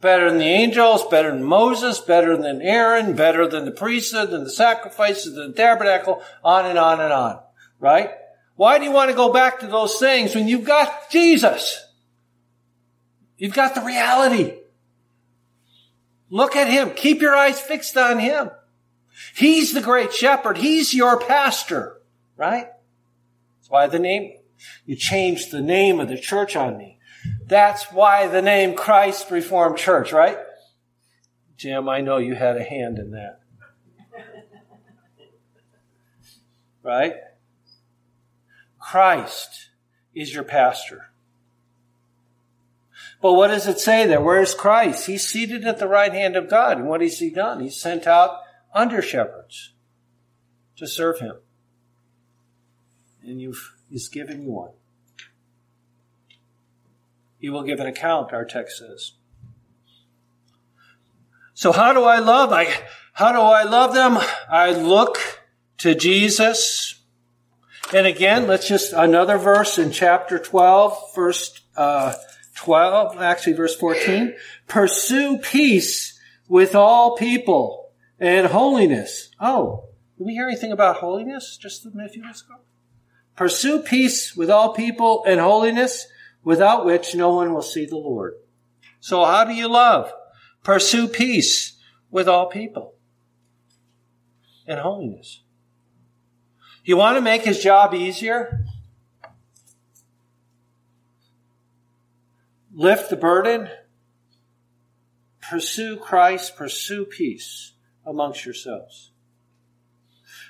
better 0.00 0.30
than 0.30 0.38
the 0.38 0.44
angels, 0.44 1.04
better 1.08 1.32
than 1.32 1.42
Moses, 1.42 1.98
better 1.98 2.36
than 2.36 2.62
Aaron, 2.62 3.16
better 3.16 3.48
than 3.48 3.64
the 3.64 3.70
priesthood, 3.70 4.30
than 4.30 4.44
the 4.44 4.50
sacrifices, 4.50 5.34
than 5.34 5.50
the 5.50 5.56
tabernacle, 5.56 6.22
on 6.44 6.66
and 6.66 6.78
on 6.78 7.00
and 7.00 7.12
on. 7.12 7.40
Right? 7.80 8.10
Why 8.54 8.78
do 8.78 8.84
you 8.84 8.92
want 8.92 9.10
to 9.10 9.16
go 9.16 9.32
back 9.32 9.60
to 9.60 9.66
those 9.66 9.98
things 9.98 10.34
when 10.34 10.48
you've 10.48 10.64
got 10.64 11.10
Jesus? 11.10 11.84
You've 13.36 13.54
got 13.54 13.74
the 13.74 13.82
reality. 13.82 14.54
Look 16.30 16.56
at 16.56 16.68
Him. 16.68 16.90
Keep 16.90 17.20
your 17.20 17.34
eyes 17.34 17.60
fixed 17.60 17.96
on 17.96 18.18
Him. 18.18 18.50
He's 19.34 19.72
the 19.72 19.82
great 19.82 20.12
shepherd. 20.12 20.58
He's 20.58 20.94
your 20.94 21.18
pastor. 21.18 21.95
Right? 22.36 22.66
That's 23.58 23.70
why 23.70 23.86
the 23.86 23.98
name, 23.98 24.34
you 24.84 24.96
changed 24.96 25.50
the 25.50 25.62
name 25.62 26.00
of 26.00 26.08
the 26.08 26.18
church 26.18 26.56
on 26.56 26.76
me. 26.76 26.98
That's 27.46 27.84
why 27.92 28.28
the 28.28 28.42
name 28.42 28.76
Christ 28.76 29.30
Reformed 29.30 29.78
Church, 29.78 30.12
right? 30.12 30.38
Jim, 31.56 31.88
I 31.88 32.00
know 32.00 32.18
you 32.18 32.34
had 32.34 32.56
a 32.56 32.62
hand 32.62 32.98
in 32.98 33.12
that. 33.12 33.40
Right? 36.82 37.14
Christ 38.78 39.70
is 40.14 40.32
your 40.32 40.44
pastor. 40.44 41.06
But 43.20 43.32
what 43.32 43.48
does 43.48 43.66
it 43.66 43.80
say 43.80 44.06
there? 44.06 44.20
Where's 44.20 44.54
Christ? 44.54 45.06
He's 45.06 45.26
seated 45.26 45.64
at 45.64 45.78
the 45.78 45.88
right 45.88 46.12
hand 46.12 46.36
of 46.36 46.48
God. 46.48 46.78
And 46.78 46.86
what 46.86 47.00
has 47.00 47.18
he 47.18 47.30
done? 47.30 47.60
He's 47.60 47.80
sent 47.80 48.06
out 48.06 48.38
under 48.74 49.02
shepherds 49.02 49.72
to 50.76 50.86
serve 50.86 51.18
him. 51.18 51.36
And 53.26 53.40
you've, 53.40 53.74
he's 53.90 54.08
given 54.08 54.42
you 54.42 54.52
one. 54.52 54.70
He 57.38 57.50
will 57.50 57.64
give 57.64 57.80
an 57.80 57.86
account, 57.86 58.32
our 58.32 58.44
text 58.44 58.78
says. 58.78 59.12
So 61.54 61.72
how 61.72 61.92
do 61.92 62.04
I 62.04 62.18
love? 62.18 62.52
I, 62.52 62.68
how 63.12 63.32
do 63.32 63.40
I 63.40 63.64
love 63.64 63.94
them? 63.94 64.18
I 64.48 64.72
look 64.72 65.18
to 65.78 65.94
Jesus. 65.94 67.00
And 67.92 68.06
again, 68.06 68.46
let's 68.46 68.68
just, 68.68 68.92
another 68.92 69.38
verse 69.38 69.78
in 69.78 69.90
chapter 69.90 70.38
12, 70.38 71.14
verse, 71.14 71.60
uh, 71.76 72.14
12, 72.56 73.20
actually 73.20 73.52
verse 73.52 73.76
14. 73.76 74.34
Pursue 74.66 75.38
peace 75.38 76.18
with 76.48 76.74
all 76.74 77.16
people 77.16 77.90
and 78.18 78.46
holiness. 78.48 79.30
Oh, 79.40 79.88
did 80.18 80.26
we 80.26 80.34
hear 80.34 80.48
anything 80.48 80.72
about 80.72 80.96
holiness 80.96 81.56
just 81.56 81.86
a 81.86 81.90
few 81.90 82.22
minutes 82.22 82.42
ago? 82.42 82.60
Pursue 83.36 83.80
peace 83.80 84.34
with 84.34 84.50
all 84.50 84.72
people 84.72 85.22
and 85.26 85.38
holiness, 85.38 86.06
without 86.42 86.86
which 86.86 87.14
no 87.14 87.34
one 87.34 87.52
will 87.52 87.62
see 87.62 87.84
the 87.84 87.96
Lord. 87.96 88.34
So 89.00 89.24
how 89.24 89.44
do 89.44 89.52
you 89.52 89.68
love? 89.68 90.12
Pursue 90.62 91.08
peace 91.08 91.78
with 92.10 92.28
all 92.28 92.48
people 92.48 92.94
and 94.66 94.80
holiness. 94.80 95.42
You 96.84 96.96
want 96.96 97.16
to 97.16 97.20
make 97.20 97.42
his 97.42 97.62
job 97.62 97.94
easier? 97.94 98.64
Lift 102.72 103.10
the 103.10 103.16
burden. 103.16 103.68
Pursue 105.40 105.96
Christ. 105.96 106.56
Pursue 106.56 107.04
peace 107.04 107.72
amongst 108.04 108.44
yourselves. 108.44 109.12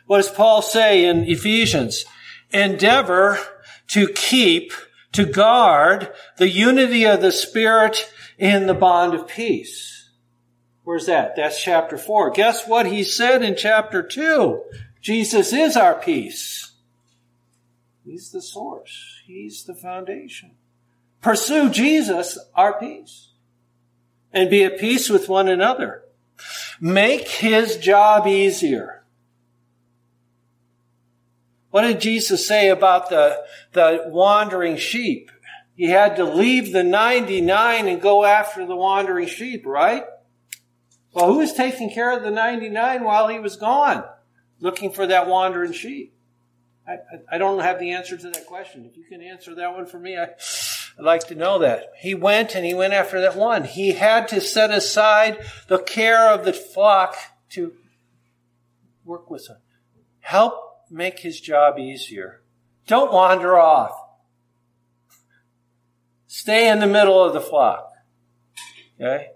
What 0.07 0.19
does 0.19 0.31
Paul 0.31 0.62
say 0.62 1.05
in 1.05 1.25
Ephesians? 1.25 2.05
Endeavor 2.50 3.38
to 3.88 4.09
keep 4.09 4.73
to 5.12 5.25
guard 5.25 6.12
the 6.37 6.49
unity 6.49 7.05
of 7.05 7.23
the 7.23 7.33
Spirit 7.33 8.12
in 8.38 8.67
the 8.67 8.75
bond 8.75 9.15
of 9.15 9.26
peace. 9.26 10.11
Where's 10.85 11.07
that? 11.07 11.35
That's 11.37 11.62
chapter 11.62 11.99
four. 11.99 12.31
Guess 12.31 12.69
what 12.69 12.87
he 12.87 13.03
said 13.03 13.43
in 13.43 13.57
chapter 13.57 14.03
two? 14.03 14.62
Jesus 15.00 15.53
is 15.53 15.76
our 15.76 15.95
peace. 15.95 16.73
He's 18.05 18.31
the 18.31 18.43
source. 18.43 19.21
He's 19.26 19.65
the 19.65 19.75
foundation. 19.75 20.53
Pursue 21.21 21.71
Jesus, 21.71 22.38
our 22.55 22.79
peace. 22.79 23.31
And 24.33 24.49
be 24.49 24.62
at 24.62 24.79
peace 24.79 25.09
with 25.09 25.29
one 25.29 25.49
another. 25.49 26.03
Make 26.81 27.26
his 27.26 27.79
job 27.79 28.26
easier. 28.26 28.96
What 31.76 31.83
did 31.83 32.00
Jesus 32.00 32.49
say 32.49 32.71
about 32.71 33.11
the, 33.11 33.45
the 33.73 34.04
wandering 34.06 34.78
sheep? 34.78 35.30
He 35.75 35.90
had 35.90 36.16
to 36.16 36.25
leave 36.25 36.73
the 36.73 36.83
99 36.83 37.87
and 37.87 38.00
go 38.00 38.25
after 38.25 38.64
the 38.64 38.75
wandering 38.75 39.28
sheep, 39.28 39.66
right? 39.66 40.04
Well, 41.12 41.26
who 41.26 41.37
was 41.37 41.52
taking 41.52 41.90
care 41.90 42.16
of 42.16 42.23
the 42.23 42.30
99 42.30 43.04
while 43.04 43.28
he 43.28 43.38
was 43.38 43.56
gone? 43.56 44.04
Looking 44.59 44.90
for 44.90 45.06
that 45.06 45.28
wandering 45.28 45.75
sheep. 45.75 46.14
I, 46.88 46.97
I, 47.33 47.37
don't 47.37 47.61
have 47.61 47.78
the 47.78 47.90
answer 47.90 48.16
to 48.16 48.30
that 48.30 48.47
question. 48.47 48.87
If 48.90 48.97
you 48.97 49.04
can 49.04 49.21
answer 49.21 49.54
that 49.56 49.75
one 49.75 49.85
for 49.85 49.99
me, 49.99 50.16
I, 50.16 50.28
I'd 50.99 51.04
like 51.04 51.26
to 51.28 51.35
know 51.35 51.59
that. 51.59 51.90
He 52.00 52.14
went 52.14 52.54
and 52.54 52.64
he 52.64 52.73
went 52.73 52.95
after 52.95 53.21
that 53.21 53.37
one. 53.37 53.64
He 53.64 53.92
had 53.92 54.28
to 54.28 54.40
set 54.40 54.71
aside 54.71 55.45
the 55.68 55.78
care 55.78 56.30
of 56.30 56.47
the 56.47 56.54
flock 56.54 57.16
to 57.50 57.75
work 59.04 59.28
with 59.28 59.50
him. 59.50 59.59
Help 60.21 60.62
make 60.90 61.21
his 61.21 61.40
job 61.40 61.78
easier. 61.78 62.43
Don't 62.87 63.12
wander 63.12 63.59
off. 63.59 63.93
Stay 66.26 66.69
in 66.69 66.81
the 66.81 66.87
middle 66.87 67.23
of 67.23 67.33
the 67.33 67.40
flock. 67.40 67.93
Okay? 69.00 69.28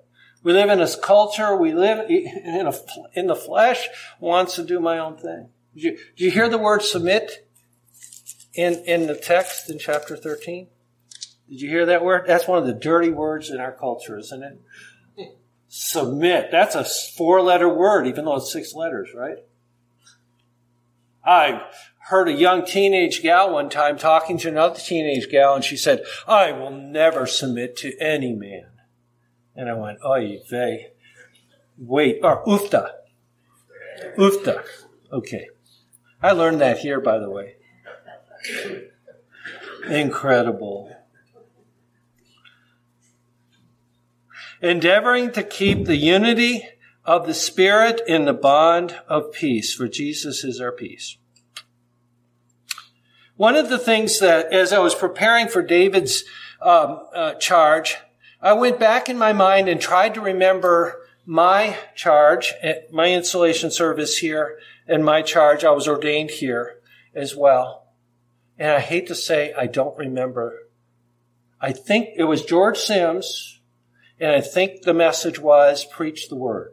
We 0.43 0.53
live 0.53 0.71
in 0.71 0.81
a 0.81 0.97
culture, 0.97 1.57
we 1.57 1.75
live 1.75 2.09
in, 2.09 2.67
a, 2.67 2.73
in 3.15 3.27
the 3.27 3.35
flesh, 3.35 3.89
wants 4.21 4.55
to 4.57 4.65
do 4.65 4.81
my 4.81 4.99
own 4.99 5.17
thing. 5.17 5.51
Did 5.75 5.83
you, 5.83 5.91
did 6.17 6.25
you 6.25 6.31
hear 6.31 6.49
the 6.49 6.59
word 6.59 6.83
submit 6.83 7.47
in, 8.55 8.83
in 8.87 9.07
the 9.07 9.15
text 9.15 9.69
in 9.71 9.79
chapter 9.79 10.17
13? 10.17 10.69
Did 11.49 11.61
you 11.61 11.69
hear 11.69 11.87
that 11.87 12.05
word? 12.05 12.25
That's 12.27 12.49
one 12.49 12.59
of 12.59 12.67
the 12.67 12.73
dirty 12.73 13.11
words 13.11 13.51
in 13.51 13.61
our 13.61 13.73
culture, 13.73 14.19
isn't 14.19 14.43
it? 14.43 14.61
Submit. 15.69 16.51
That's 16.51 16.75
a 16.75 16.85
four 16.85 17.43
letter 17.43 17.69
word, 17.69 18.07
even 18.07 18.25
though 18.25 18.37
it's 18.37 18.53
six 18.53 18.75
letters, 18.75 19.11
right? 19.15 19.39
I 21.31 21.63
heard 22.09 22.27
a 22.27 22.33
young 22.33 22.65
teenage 22.65 23.23
gal 23.23 23.53
one 23.53 23.71
time 23.71 23.97
talking 23.97 24.37
to 24.39 24.49
another 24.49 24.81
teenage 24.81 25.31
gal, 25.31 25.55
and 25.55 25.65
she 25.65 25.77
said, 25.77 26.03
I 26.27 26.51
will 26.51 26.73
never 26.73 27.25
submit 27.25 27.77
to 27.79 27.97
any 28.01 28.35
man. 28.35 28.67
And 29.55 29.71
I 29.71 29.75
went, 29.75 29.99
oy 30.05 30.41
vey. 30.51 30.89
Wait, 31.79 32.19
or 32.25 32.45
ufta. 32.47 32.91
Ufta. 34.19 34.65
Okay. 35.13 35.51
I 36.21 36.33
learned 36.33 36.61
that 36.63 36.79
here, 36.79 37.01
by 37.01 37.21
the 37.21 37.31
way. 37.31 37.55
Incredible. 39.89 40.97
Endeavoring 44.61 45.31
to 45.31 45.45
keep 45.45 45.85
the 45.85 45.97
unity 45.97 46.69
of 47.05 47.29
the 47.29 47.35
Spirit 47.35 48.01
in 48.09 48.25
the 48.25 48.35
bond 48.35 48.97
of 49.09 49.33
peace, 49.33 49.73
for 49.73 49.87
Jesus 49.87 50.43
is 50.43 50.61
our 50.61 50.73
peace. 50.73 51.17
One 53.41 53.57
of 53.57 53.71
the 53.71 53.79
things 53.79 54.19
that, 54.19 54.53
as 54.53 54.71
I 54.71 54.81
was 54.81 54.95
preparing 54.95 55.49
for 55.49 55.63
David's 55.63 56.25
um, 56.61 57.07
uh, 57.15 57.33
charge, 57.37 57.97
I 58.43 58.53
went 58.53 58.79
back 58.79 59.09
in 59.09 59.17
my 59.17 59.33
mind 59.33 59.67
and 59.67 59.81
tried 59.81 60.13
to 60.13 60.21
remember 60.21 61.07
my 61.25 61.79
charge, 61.95 62.53
my 62.93 63.11
installation 63.11 63.71
service 63.71 64.19
here, 64.19 64.59
and 64.87 65.03
my 65.07 65.23
charge. 65.23 65.65
I 65.65 65.71
was 65.71 65.89
ordained 65.89 66.33
here 66.33 66.83
as 67.15 67.35
well. 67.35 67.87
And 68.59 68.73
I 68.73 68.81
hate 68.81 69.07
to 69.07 69.15
say, 69.15 69.55
I 69.55 69.69
don't 69.69 69.97
remember. 69.97 70.59
I 71.63 71.73
think 71.73 72.11
it 72.17 72.25
was 72.25 72.45
George 72.45 72.77
Sims, 72.77 73.59
and 74.21 74.33
I 74.33 74.43
think 74.43 74.83
the 74.83 74.93
message 74.93 75.39
was 75.39 75.87
preach 75.87 76.29
the 76.29 76.37
word. 76.37 76.73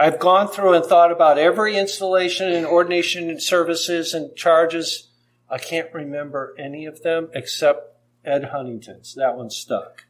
I've 0.00 0.18
gone 0.18 0.48
through 0.48 0.72
and 0.72 0.84
thought 0.86 1.12
about 1.12 1.36
every 1.36 1.76
installation 1.76 2.50
and 2.50 2.64
ordination 2.64 3.28
and 3.28 3.42
services 3.42 4.14
and 4.14 4.34
charges. 4.34 5.10
I 5.50 5.58
can't 5.58 5.92
remember 5.92 6.54
any 6.58 6.86
of 6.86 7.02
them 7.02 7.28
except 7.34 7.98
Ed 8.24 8.44
Huntington's. 8.44 9.14
That 9.14 9.36
one 9.36 9.50
stuck. 9.50 10.06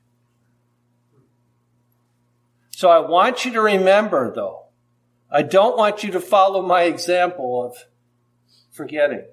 So 2.70 2.88
I 2.88 3.00
want 3.00 3.44
you 3.44 3.52
to 3.54 3.60
remember, 3.60 4.32
though, 4.32 4.66
I 5.28 5.42
don't 5.42 5.76
want 5.76 6.04
you 6.04 6.12
to 6.12 6.20
follow 6.20 6.62
my 6.62 6.82
example 6.82 7.60
of 7.60 7.76
forgetting. 8.70 9.24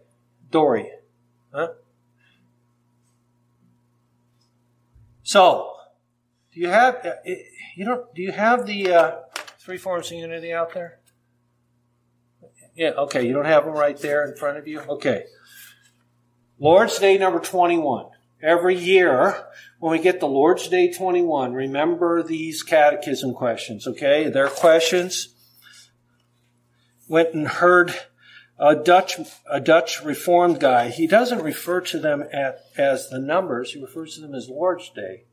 Dory. 0.49 0.89
Huh? 1.53 1.73
So, 5.21 5.75
do 6.51 6.59
you 6.61 6.69
have 6.69 7.05
uh, 7.05 7.11
you 7.75 7.85
don't 7.85 8.11
do 8.15 8.23
you 8.23 8.31
have 8.31 8.65
the 8.65 8.91
uh, 8.91 9.15
three 9.67 9.77
forms 9.77 10.09
of 10.09 10.17
unity 10.17 10.53
out 10.53 10.73
there? 10.73 10.97
Yeah, 12.73 12.91
okay, 12.91 13.27
you 13.27 13.33
don't 13.33 13.43
have 13.43 13.65
them 13.65 13.73
right 13.73 13.97
there 13.97 14.25
in 14.25 14.37
front 14.37 14.57
of 14.57 14.65
you? 14.65 14.79
Okay. 14.79 15.25
Lord's 16.57 16.97
Day 16.99 17.17
number 17.17 17.41
21 17.41 18.05
every 18.41 18.77
year 18.77 19.45
when 19.79 19.91
we 19.91 19.99
get 19.99 20.21
the 20.21 20.27
Lord's 20.27 20.69
Day 20.69 20.93
21, 20.93 21.51
remember 21.51 22.23
these 22.23 22.63
catechism 22.63 23.33
questions, 23.33 23.85
okay? 23.85 24.29
They're 24.29 24.47
questions. 24.47 25.35
Went 27.09 27.33
and 27.33 27.49
heard 27.49 27.93
a 28.57 28.73
Dutch, 28.73 29.19
a 29.51 29.59
Dutch 29.59 30.01
Reformed 30.01 30.61
guy. 30.61 30.91
He 30.91 31.07
doesn't 31.07 31.43
refer 31.43 31.81
to 31.81 31.99
them 31.99 32.23
at, 32.31 32.61
as 32.77 33.09
the 33.09 33.19
numbers. 33.19 33.73
He 33.73 33.81
refers 33.81 34.15
to 34.15 34.21
them 34.21 34.33
as 34.33 34.47
Lord's 34.47 34.89
Day. 34.91 35.25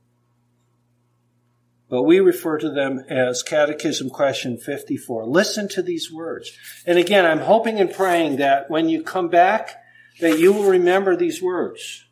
But 1.89 2.05
we 2.05 2.19
refer 2.19 2.59
to 2.59 2.71
them 2.71 3.05
as 3.09 3.43
Catechism 3.43 4.11
Question 4.11 4.57
54. 4.57 5.27
Listen 5.27 5.69
to 5.69 5.83
these 5.83 6.11
words. 6.11 6.51
And 6.87 6.99
again, 6.99 7.27
I'm 7.27 7.41
hoping 7.41 7.79
and 7.79 7.93
praying 7.93 8.37
that 8.37 8.71
when 8.71 8.89
you 8.89 9.03
come 9.03 9.29
back, 9.29 9.83
that 10.21 10.39
you 10.39 10.53
will 10.53 10.69
remember 10.69 11.15
these 11.15 11.43
words. 11.43 12.05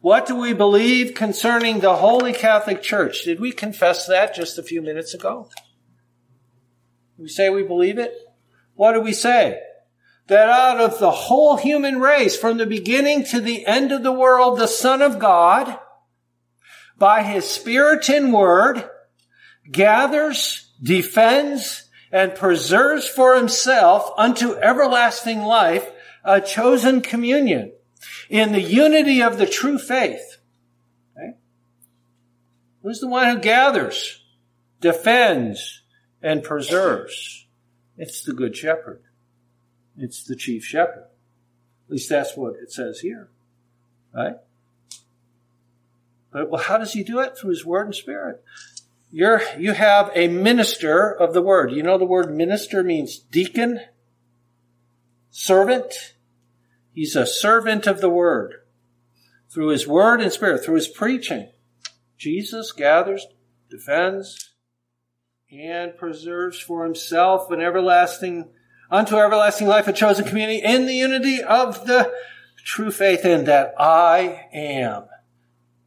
What 0.00 0.26
do 0.26 0.36
we 0.36 0.52
believe 0.52 1.14
concerning 1.14 1.80
the 1.80 1.96
Holy 1.96 2.32
Catholic 2.32 2.82
Church? 2.82 3.24
Did 3.24 3.40
we 3.40 3.52
confess 3.52 4.06
that 4.06 4.34
just 4.34 4.58
a 4.58 4.62
few 4.62 4.82
minutes 4.82 5.14
ago? 5.14 5.48
We 7.16 7.28
say 7.28 7.48
we 7.48 7.62
believe 7.62 7.98
it? 7.98 8.14
What 8.74 8.92
do 8.92 9.00
we 9.00 9.12
say? 9.12 9.60
That 10.26 10.48
out 10.48 10.80
of 10.80 10.98
the 10.98 11.10
whole 11.10 11.56
human 11.56 12.00
race, 12.00 12.36
from 12.36 12.58
the 12.58 12.66
beginning 12.66 13.24
to 13.26 13.40
the 13.40 13.64
end 13.64 13.92
of 13.92 14.02
the 14.02 14.12
world, 14.12 14.58
the 14.58 14.66
Son 14.66 15.00
of 15.00 15.18
God, 15.18 15.78
by 16.98 17.22
His 17.22 17.48
Spirit 17.48 18.08
and 18.08 18.32
Word, 18.32 18.88
gathers, 19.70 20.70
defends, 20.82 21.88
and 22.12 22.34
preserves 22.34 23.08
for 23.08 23.36
Himself 23.36 24.10
unto 24.16 24.54
everlasting 24.54 25.42
life 25.42 25.90
a 26.24 26.40
chosen 26.40 27.00
communion 27.00 27.72
in 28.28 28.52
the 28.52 28.60
unity 28.60 29.22
of 29.22 29.38
the 29.38 29.46
true 29.46 29.78
faith. 29.78 30.38
Okay? 31.16 31.34
Who's 32.82 33.00
the 33.00 33.08
one 33.08 33.28
who 33.28 33.40
gathers, 33.40 34.24
defends, 34.80 35.82
and 36.22 36.42
preserves? 36.42 37.46
It's 37.96 38.22
the 38.22 38.32
good 38.32 38.56
shepherd. 38.56 39.02
It's 39.98 40.24
the 40.24 40.36
chief 40.36 40.64
shepherd. 40.64 41.06
At 41.86 41.92
least 41.92 42.08
that's 42.08 42.36
what 42.36 42.56
it 42.56 42.72
says 42.72 43.00
here. 43.00 43.28
Right? 44.12 44.36
But 46.32 46.50
well, 46.50 46.62
how 46.62 46.78
does 46.78 46.92
he 46.92 47.02
do 47.02 47.20
it? 47.20 47.38
Through 47.38 47.50
his 47.50 47.64
word 47.64 47.86
and 47.86 47.94
spirit. 47.94 48.44
You're, 49.10 49.42
you 49.58 49.72
have 49.72 50.10
a 50.14 50.28
minister 50.28 51.10
of 51.10 51.32
the 51.32 51.42
word. 51.42 51.72
You 51.72 51.82
know 51.82 51.96
the 51.96 52.04
word 52.04 52.34
minister 52.34 52.82
means 52.82 53.18
deacon, 53.18 53.80
servant, 55.30 56.14
He's 56.96 57.14
a 57.14 57.26
servant 57.26 57.86
of 57.86 58.00
the 58.00 58.08
word. 58.08 58.54
Through 59.52 59.68
his 59.68 59.86
word 59.86 60.22
and 60.22 60.32
spirit, 60.32 60.64
through 60.64 60.76
his 60.76 60.88
preaching, 60.88 61.50
Jesus 62.16 62.72
gathers, 62.72 63.26
defends, 63.68 64.54
and 65.52 65.94
preserves 65.98 66.58
for 66.58 66.84
himself 66.84 67.50
an 67.50 67.60
everlasting, 67.60 68.48
unto 68.90 69.16
everlasting 69.16 69.68
life, 69.68 69.86
a 69.86 69.92
chosen 69.92 70.24
community 70.24 70.62
in 70.64 70.86
the 70.86 70.94
unity 70.94 71.42
of 71.42 71.86
the 71.86 72.10
true 72.64 72.90
faith 72.90 73.26
in 73.26 73.44
that 73.44 73.74
I 73.78 74.46
am 74.54 75.04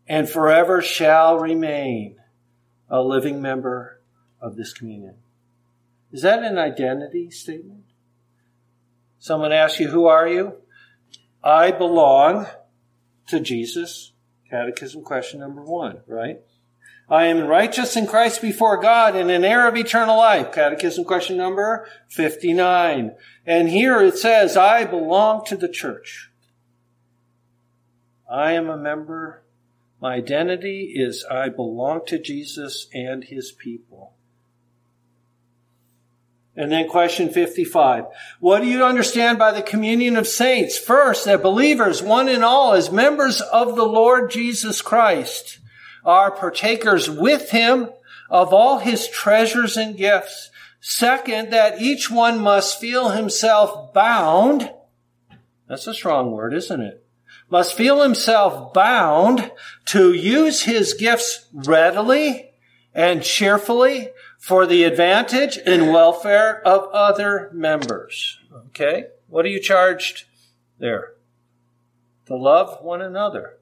and 0.07 0.29
forever 0.29 0.79
shall 0.83 1.39
remain 1.39 2.18
a 2.89 3.01
living 3.01 3.41
member 3.41 4.01
of 4.41 4.55
this 4.55 4.73
communion. 4.73 5.15
Is 6.11 6.21
that 6.23 6.43
an 6.43 6.57
identity 6.57 7.29
statement? 7.29 7.83
Someone 9.19 9.51
asks 9.51 9.79
you, 9.79 9.89
who 9.89 10.05
are 10.05 10.27
you? 10.27 10.53
I 11.43 11.71
belong 11.71 12.47
to 13.27 13.39
Jesus. 13.39 14.13
Catechism 14.49 15.03
question 15.03 15.39
number 15.39 15.63
one, 15.63 16.01
right? 16.07 16.39
I 17.09 17.25
am 17.25 17.47
righteous 17.47 17.95
in 17.95 18.05
Christ 18.05 18.41
before 18.41 18.77
God 18.77 19.15
and 19.15 19.31
an 19.31 19.43
heir 19.43 19.67
of 19.67 19.75
eternal 19.75 20.17
life. 20.17 20.51
Catechism 20.51 21.05
question 21.05 21.37
number 21.37 21.87
59. 22.09 23.15
And 23.45 23.69
here 23.69 23.99
it 24.01 24.17
says, 24.17 24.55
I 24.55 24.85
belong 24.85 25.43
to 25.45 25.57
the 25.57 25.69
church. 25.69 26.29
I 28.29 28.51
am 28.51 28.69
a 28.69 28.77
member. 28.77 29.43
My 30.01 30.15
identity 30.15 30.93
is 30.95 31.25
I 31.29 31.49
belong 31.49 32.05
to 32.07 32.19
Jesus 32.19 32.87
and 32.93 33.23
his 33.23 33.51
people. 33.51 34.13
And 36.55 36.71
then 36.71 36.89
question 36.89 37.29
55. 37.29 38.05
What 38.39 38.61
do 38.61 38.67
you 38.67 38.83
understand 38.83 39.39
by 39.39 39.51
the 39.51 39.61
communion 39.61 40.17
of 40.17 40.27
saints? 40.27 40.77
First, 40.77 41.25
that 41.25 41.41
believers, 41.41 42.01
one 42.01 42.27
and 42.27 42.43
all, 42.43 42.73
as 42.73 42.91
members 42.91 43.39
of 43.41 43.75
the 43.75 43.85
Lord 43.85 44.31
Jesus 44.31 44.81
Christ, 44.81 45.59
are 46.03 46.31
partakers 46.31 47.09
with 47.09 47.51
him 47.51 47.89
of 48.29 48.53
all 48.53 48.79
his 48.79 49.07
treasures 49.07 49.77
and 49.77 49.97
gifts. 49.97 50.49
Second, 50.81 51.51
that 51.51 51.81
each 51.81 52.09
one 52.09 52.39
must 52.39 52.79
feel 52.79 53.09
himself 53.09 53.93
bound. 53.93 54.71
That's 55.67 55.87
a 55.87 55.93
strong 55.93 56.31
word, 56.31 56.53
isn't 56.53 56.81
it? 56.81 56.98
Must 57.49 57.73
feel 57.73 58.03
himself 58.03 58.73
bound 58.73 59.51
to 59.85 60.13
use 60.13 60.63
his 60.63 60.93
gifts 60.93 61.47
readily 61.53 62.51
and 62.93 63.23
cheerfully 63.23 64.09
for 64.37 64.65
the 64.65 64.83
advantage 64.83 65.57
and 65.65 65.91
welfare 65.91 66.65
of 66.67 66.89
other 66.93 67.49
members. 67.53 68.39
Okay? 68.67 69.05
What 69.27 69.45
are 69.45 69.49
you 69.49 69.59
charged 69.59 70.25
there? 70.79 71.13
To 72.27 72.35
love 72.35 72.77
one 72.81 73.01
another. 73.01 73.57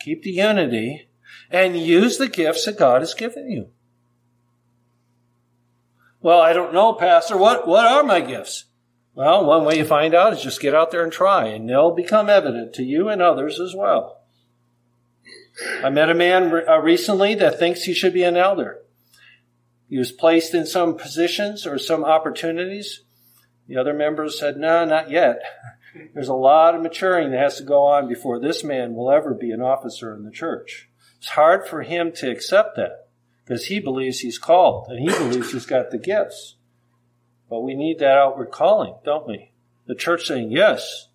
keep 0.00 0.22
the 0.22 0.30
unity, 0.30 1.08
and 1.50 1.76
use 1.78 2.16
the 2.16 2.28
gifts 2.28 2.64
that 2.64 2.78
God 2.78 3.02
has 3.02 3.14
given 3.14 3.50
you. 3.50 3.68
Well, 6.20 6.40
I 6.40 6.52
don't 6.52 6.74
know, 6.74 6.94
Pastor. 6.94 7.36
What, 7.36 7.66
what 7.66 7.86
are 7.86 8.02
my 8.02 8.20
gifts? 8.20 8.64
Well, 9.14 9.44
one 9.44 9.64
way 9.64 9.78
you 9.78 9.84
find 9.84 10.14
out 10.14 10.32
is 10.32 10.42
just 10.42 10.60
get 10.60 10.74
out 10.74 10.90
there 10.90 11.02
and 11.02 11.12
try, 11.12 11.48
and 11.48 11.68
they'll 11.68 11.94
become 11.94 12.30
evident 12.30 12.74
to 12.74 12.84
you 12.84 13.08
and 13.08 13.20
others 13.20 13.58
as 13.58 13.74
well. 13.74 14.20
I 15.82 15.90
met 15.90 16.10
a 16.10 16.14
man 16.14 16.52
uh, 16.68 16.78
recently 16.78 17.34
that 17.34 17.58
thinks 17.58 17.82
he 17.82 17.92
should 17.92 18.14
be 18.14 18.22
an 18.22 18.36
elder. 18.36 18.78
He 19.88 19.98
was 19.98 20.12
placed 20.12 20.54
in 20.54 20.66
some 20.66 20.96
positions 20.96 21.66
or 21.66 21.78
some 21.78 22.04
opportunities. 22.04 23.02
The 23.66 23.76
other 23.76 23.92
members 23.92 24.38
said, 24.38 24.56
no, 24.56 24.84
not 24.84 25.10
yet. 25.10 25.42
There's 26.14 26.28
a 26.28 26.34
lot 26.34 26.76
of 26.76 26.82
maturing 26.82 27.32
that 27.32 27.40
has 27.40 27.56
to 27.56 27.64
go 27.64 27.84
on 27.86 28.08
before 28.08 28.38
this 28.38 28.62
man 28.62 28.94
will 28.94 29.10
ever 29.10 29.34
be 29.34 29.50
an 29.50 29.60
officer 29.60 30.14
in 30.14 30.24
the 30.24 30.30
church. 30.30 30.88
It's 31.18 31.30
hard 31.30 31.66
for 31.66 31.82
him 31.82 32.12
to 32.12 32.30
accept 32.30 32.76
that 32.76 33.08
because 33.44 33.66
he 33.66 33.80
believes 33.80 34.20
he's 34.20 34.38
called 34.38 34.86
and 34.88 35.00
he 35.00 35.08
believes 35.08 35.52
he's 35.52 35.66
got 35.66 35.90
the 35.90 35.98
gifts. 35.98 36.54
But 37.50 37.62
we 37.62 37.74
need 37.74 37.98
that 37.98 38.16
outward 38.16 38.52
calling, 38.52 38.94
don't 39.04 39.26
we? 39.26 39.50
The 39.86 39.96
church 39.96 40.26
saying, 40.26 40.52
yes, 40.52 41.08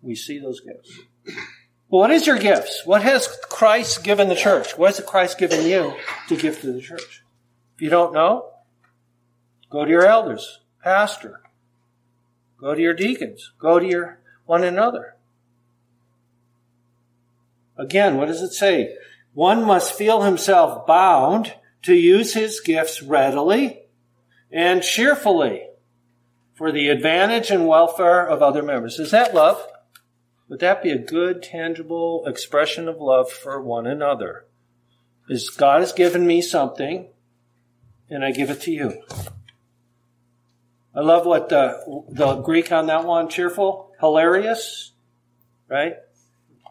we 0.00 0.14
see 0.14 0.38
those 0.38 0.60
gifts. 0.60 0.98
Well, 1.88 2.00
what 2.00 2.10
is 2.10 2.26
your 2.26 2.38
gifts? 2.38 2.82
What 2.86 3.02
has 3.02 3.28
Christ 3.50 4.02
given 4.02 4.28
the 4.28 4.34
church? 4.34 4.78
What 4.78 4.96
has 4.96 5.04
Christ 5.04 5.38
given 5.38 5.66
you 5.66 5.94
to 6.28 6.36
give 6.36 6.60
to 6.62 6.72
the 6.72 6.80
church? 6.80 7.22
If 7.74 7.82
you 7.82 7.90
don't 7.90 8.14
know, 8.14 8.52
go 9.70 9.84
to 9.84 9.90
your 9.90 10.06
elders, 10.06 10.60
pastor. 10.82 11.42
Go 12.58 12.74
to 12.74 12.80
your 12.80 12.94
deacons. 12.94 13.52
Go 13.58 13.78
to 13.78 13.86
your 13.86 14.18
one 14.46 14.64
another. 14.64 15.16
Again, 17.76 18.16
what 18.16 18.28
does 18.28 18.40
it 18.40 18.52
say? 18.52 18.96
One 19.34 19.62
must 19.64 19.92
feel 19.92 20.22
himself 20.22 20.86
bound 20.86 21.52
to 21.82 21.94
use 21.94 22.32
his 22.32 22.60
gifts 22.60 23.02
readily 23.02 23.82
and 24.50 24.82
cheerfully 24.82 25.68
for 26.54 26.72
the 26.72 26.88
advantage 26.88 27.50
and 27.50 27.66
welfare 27.66 28.26
of 28.26 28.42
other 28.42 28.62
members. 28.62 28.98
Is 28.98 29.10
that 29.10 29.34
love? 29.34 29.66
Would 30.48 30.60
that 30.60 30.82
be 30.82 30.90
a 30.90 30.98
good, 30.98 31.42
tangible 31.42 32.24
expression 32.26 32.88
of 32.88 33.00
love 33.00 33.30
for 33.30 33.60
one 33.60 33.86
another? 33.86 34.46
Is 35.28 35.50
God 35.50 35.80
has 35.80 35.92
given 35.92 36.26
me 36.26 36.40
something 36.40 37.08
and 38.08 38.24
I 38.24 38.30
give 38.30 38.50
it 38.50 38.60
to 38.62 38.70
you. 38.70 39.02
I 40.94 41.00
love 41.00 41.26
what 41.26 41.48
the, 41.48 42.04
the 42.08 42.36
Greek 42.36 42.72
on 42.72 42.86
that 42.86 43.04
one, 43.04 43.28
cheerful, 43.28 43.92
hilarious, 44.00 44.92
right? 45.68 45.96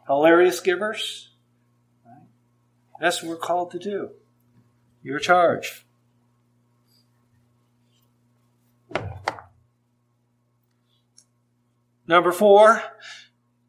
Hilarious 0.07 0.59
givers. 0.61 1.29
That's 2.99 3.21
what 3.21 3.29
we're 3.29 3.37
called 3.37 3.71
to 3.71 3.79
do. 3.79 4.11
Your 5.03 5.19
charge. 5.19 5.84
Number 12.07 12.31
four, 12.31 12.83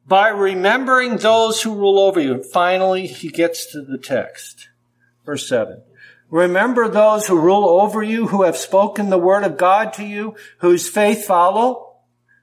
by 0.06 0.28
remembering 0.28 1.16
those 1.16 1.62
who 1.62 1.74
rule 1.74 1.98
over 1.98 2.20
you. 2.20 2.42
Finally, 2.42 3.06
he 3.06 3.28
gets 3.28 3.66
to 3.72 3.82
the 3.82 3.98
text. 3.98 4.68
Verse 5.24 5.48
7. 5.48 5.82
Remember 6.30 6.88
those 6.88 7.26
who 7.26 7.38
rule 7.38 7.68
over 7.80 8.02
you, 8.02 8.28
who 8.28 8.42
have 8.42 8.56
spoken 8.56 9.10
the 9.10 9.18
word 9.18 9.44
of 9.44 9.56
God 9.56 9.92
to 9.94 10.04
you, 10.04 10.34
whose 10.58 10.88
faith 10.88 11.24
follow, 11.24 11.96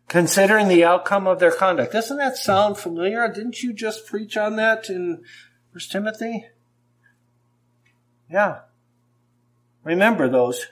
considering 0.07 0.67
the 0.67 0.83
outcome 0.83 1.27
of 1.27 1.39
their 1.39 1.51
conduct. 1.51 1.91
Doesn't 1.91 2.17
that 2.17 2.37
sound 2.37 2.77
familiar? 2.77 3.27
Didn't 3.27 3.61
you 3.61 3.73
just 3.73 4.05
preach 4.05 4.37
on 4.37 4.55
that 4.55 4.89
in 4.89 5.23
First 5.71 5.91
Timothy? 5.91 6.45
Yeah. 8.31 8.59
Remember 9.83 10.29
those 10.29 10.67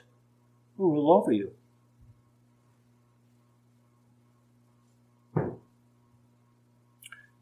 who 0.76 0.90
rule 0.90 1.12
over 1.12 1.32
you. 1.32 1.52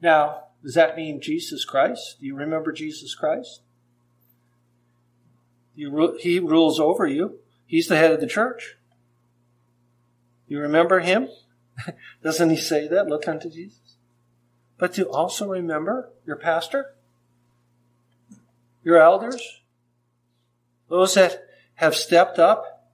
Now, 0.03 0.45
does 0.63 0.75
that 0.75 0.97
mean 0.97 1.21
Jesus 1.21 1.65
Christ? 1.65 2.17
Do 2.21 2.27
you 2.27 2.35
remember 2.35 2.73
Jesus 2.73 3.15
Christ? 3.15 3.63
You, 5.75 6.17
he 6.21 6.39
rules 6.39 6.79
over 6.79 7.07
you. 7.07 7.39
He's 7.67 7.89
the 7.89 7.97
head 7.97 8.13
of 8.13 8.21
the 8.21 8.27
church. 8.27 8.77
You 10.47 10.59
remember 10.61 11.01
him? 11.01 11.29
Doesn't 12.23 12.51
he 12.51 12.57
say 12.57 12.89
that? 12.89 13.07
Look 13.07 13.29
unto 13.29 13.49
Jesus. 13.49 13.97
But 14.77 14.95
to 14.95 15.09
also 15.09 15.49
remember 15.49 16.11
your 16.27 16.37
pastor, 16.37 16.95
your 18.83 18.99
elders, 18.99 19.61
those 20.89 21.15
that 21.15 21.45
have 21.77 21.95
stepped 21.95 22.39
up 22.39 22.93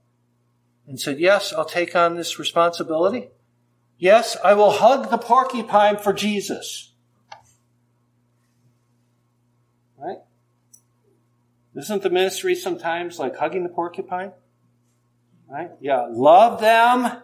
and 0.87 1.01
said, 1.01 1.19
Yes, 1.19 1.53
I'll 1.53 1.65
take 1.65 1.97
on 1.97 2.17
this 2.17 2.39
responsibility. 2.39 3.31
Yes, 3.99 4.37
I 4.45 4.55
will 4.55 4.73
hug 4.73 5.11
the 5.11 5.19
porcupine 5.19 5.97
for 5.97 6.13
Jesus. 6.13 6.93
Right? 9.97 10.19
Isn't 11.77 12.03
the 12.03 12.11
ministry 12.11 12.55
sometimes 12.55 13.19
like 13.19 13.37
hugging 13.37 13.63
the 13.63 13.69
porcupine? 13.69 14.33
Right? 15.49 15.71
Yeah, 15.81 16.09
love 16.11 16.61
them, 16.61 17.23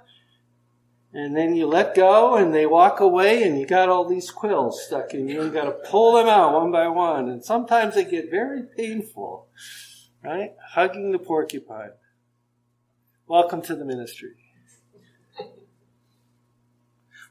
and 1.14 1.36
then 1.36 1.54
you 1.54 1.66
let 1.66 1.94
go 1.94 2.36
and 2.36 2.54
they 2.54 2.64
walk 2.64 3.00
away 3.00 3.42
and 3.42 3.58
you 3.58 3.66
got 3.66 3.90
all 3.90 4.08
these 4.08 4.30
quills 4.30 4.82
stuck 4.82 5.12
in 5.12 5.28
you 5.28 5.42
and 5.42 5.52
you 5.52 5.60
got 5.60 5.64
to 5.64 5.90
pull 5.90 6.14
them 6.14 6.26
out 6.26 6.54
one 6.54 6.72
by 6.72 6.88
one. 6.88 7.28
And 7.28 7.44
sometimes 7.44 7.94
they 7.94 8.04
get 8.04 8.30
very 8.30 8.62
painful. 8.62 9.48
Right? 10.24 10.52
Hugging 10.70 11.12
the 11.12 11.18
porcupine. 11.18 11.90
Welcome 13.26 13.60
to 13.62 13.74
the 13.74 13.84
ministry. 13.84 14.36
We 15.38 15.46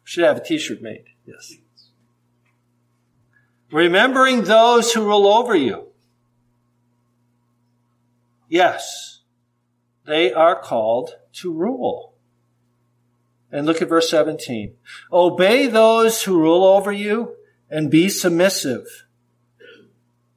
should 0.04 0.26
have 0.26 0.38
a 0.38 0.44
t-shirt 0.44 0.82
made. 0.82 1.06
Yes. 1.26 1.54
Remembering 3.72 4.44
those 4.44 4.94
who 4.94 5.06
rule 5.06 5.26
over 5.26 5.56
you. 5.56 5.91
Yes, 8.52 9.22
they 10.06 10.34
are 10.34 10.60
called 10.60 11.16
to 11.36 11.54
rule. 11.54 12.16
And 13.50 13.66
look 13.66 13.82
at 13.82 13.88
verse 13.88 14.10
17. 14.10 14.76
Obey 15.10 15.68
those 15.68 16.24
who 16.24 16.38
rule 16.38 16.66
over 16.66 16.92
you 16.92 17.38
and 17.70 17.90
be 17.90 18.10
submissive, 18.10 19.06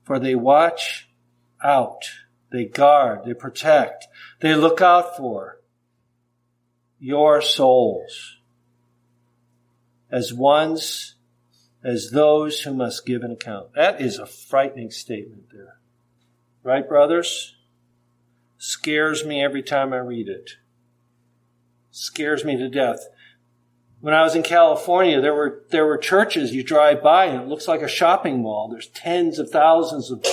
for 0.04 0.20
they 0.20 0.36
watch 0.36 1.08
out, 1.60 2.04
they 2.52 2.66
guard, 2.66 3.24
they 3.24 3.34
protect, 3.34 4.06
they 4.38 4.54
look 4.54 4.80
out 4.80 5.16
for 5.16 5.58
your 7.00 7.42
souls 7.42 8.36
as 10.08 10.32
ones, 10.32 11.16
as 11.82 12.10
those 12.12 12.60
who 12.60 12.74
must 12.74 13.06
give 13.06 13.24
an 13.24 13.32
account. 13.32 13.74
That 13.74 14.00
is 14.00 14.20
a 14.20 14.26
frightening 14.26 14.92
statement 14.92 15.46
there. 15.52 15.80
Right, 16.62 16.88
brothers? 16.88 17.56
Scares 18.64 19.26
me 19.26 19.44
every 19.44 19.62
time 19.62 19.92
I 19.92 19.98
read 19.98 20.26
it. 20.26 20.52
Scares 21.90 22.44
me 22.44 22.56
to 22.56 22.68
death. 22.68 23.08
When 24.00 24.14
I 24.14 24.22
was 24.22 24.34
in 24.34 24.42
California, 24.42 25.20
there 25.20 25.34
were, 25.34 25.64
there 25.70 25.86
were 25.86 25.98
churches 25.98 26.54
you 26.54 26.62
drive 26.62 27.02
by 27.02 27.26
and 27.26 27.42
it 27.42 27.48
looks 27.48 27.68
like 27.68 27.82
a 27.82 27.88
shopping 27.88 28.42
mall. 28.42 28.68
There's 28.68 28.88
tens 28.88 29.38
of 29.38 29.50
thousands 29.50 30.10
of 30.10 30.24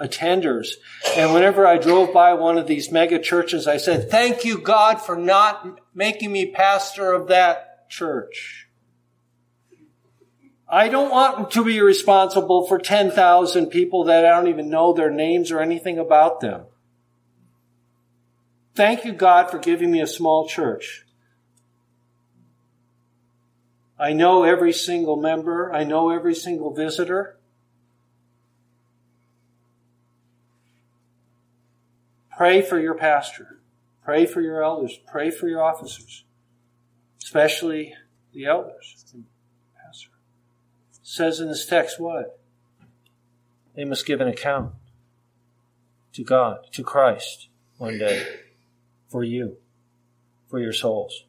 attenders. 0.00 0.74
And 1.16 1.32
whenever 1.32 1.66
I 1.66 1.78
drove 1.78 2.12
by 2.12 2.34
one 2.34 2.58
of 2.58 2.66
these 2.66 2.90
mega 2.90 3.20
churches, 3.20 3.68
I 3.68 3.76
said, 3.76 4.10
thank 4.10 4.44
you 4.44 4.58
God 4.58 5.00
for 5.00 5.16
not 5.16 5.80
making 5.94 6.32
me 6.32 6.50
pastor 6.50 7.12
of 7.12 7.28
that 7.28 7.88
church. 7.88 8.68
I 10.68 10.88
don't 10.88 11.10
want 11.10 11.52
to 11.52 11.64
be 11.64 11.80
responsible 11.80 12.66
for 12.66 12.78
10,000 12.80 13.66
people 13.68 14.04
that 14.04 14.24
I 14.24 14.30
don't 14.30 14.48
even 14.48 14.68
know 14.68 14.92
their 14.92 15.10
names 15.10 15.52
or 15.52 15.60
anything 15.60 15.98
about 15.98 16.40
them. 16.40 16.66
Thank 18.76 19.06
you, 19.06 19.14
God, 19.14 19.50
for 19.50 19.58
giving 19.58 19.90
me 19.90 20.02
a 20.02 20.06
small 20.06 20.46
church. 20.46 21.06
I 23.98 24.12
know 24.12 24.44
every 24.44 24.74
single 24.74 25.16
member. 25.16 25.72
I 25.72 25.84
know 25.84 26.10
every 26.10 26.34
single 26.34 26.74
visitor. 26.74 27.38
Pray 32.36 32.60
for 32.60 32.78
your 32.78 32.94
pastor. 32.94 33.60
Pray 34.04 34.26
for 34.26 34.42
your 34.42 34.62
elders. 34.62 35.00
Pray 35.10 35.30
for 35.30 35.48
your 35.48 35.62
officers, 35.62 36.24
especially 37.22 37.94
the 38.34 38.44
elders. 38.44 39.06
Pastor 39.74 40.10
says 41.02 41.40
in 41.40 41.48
this 41.48 41.64
text 41.64 41.98
what? 41.98 42.38
They 43.74 43.86
must 43.86 44.04
give 44.04 44.20
an 44.20 44.28
account 44.28 44.74
to 46.12 46.22
God, 46.22 46.58
to 46.72 46.82
Christ 46.82 47.48
one 47.78 47.96
day 47.96 48.26
for 49.08 49.22
you, 49.24 49.56
for 50.48 50.58
your 50.58 50.72
souls. 50.72 51.24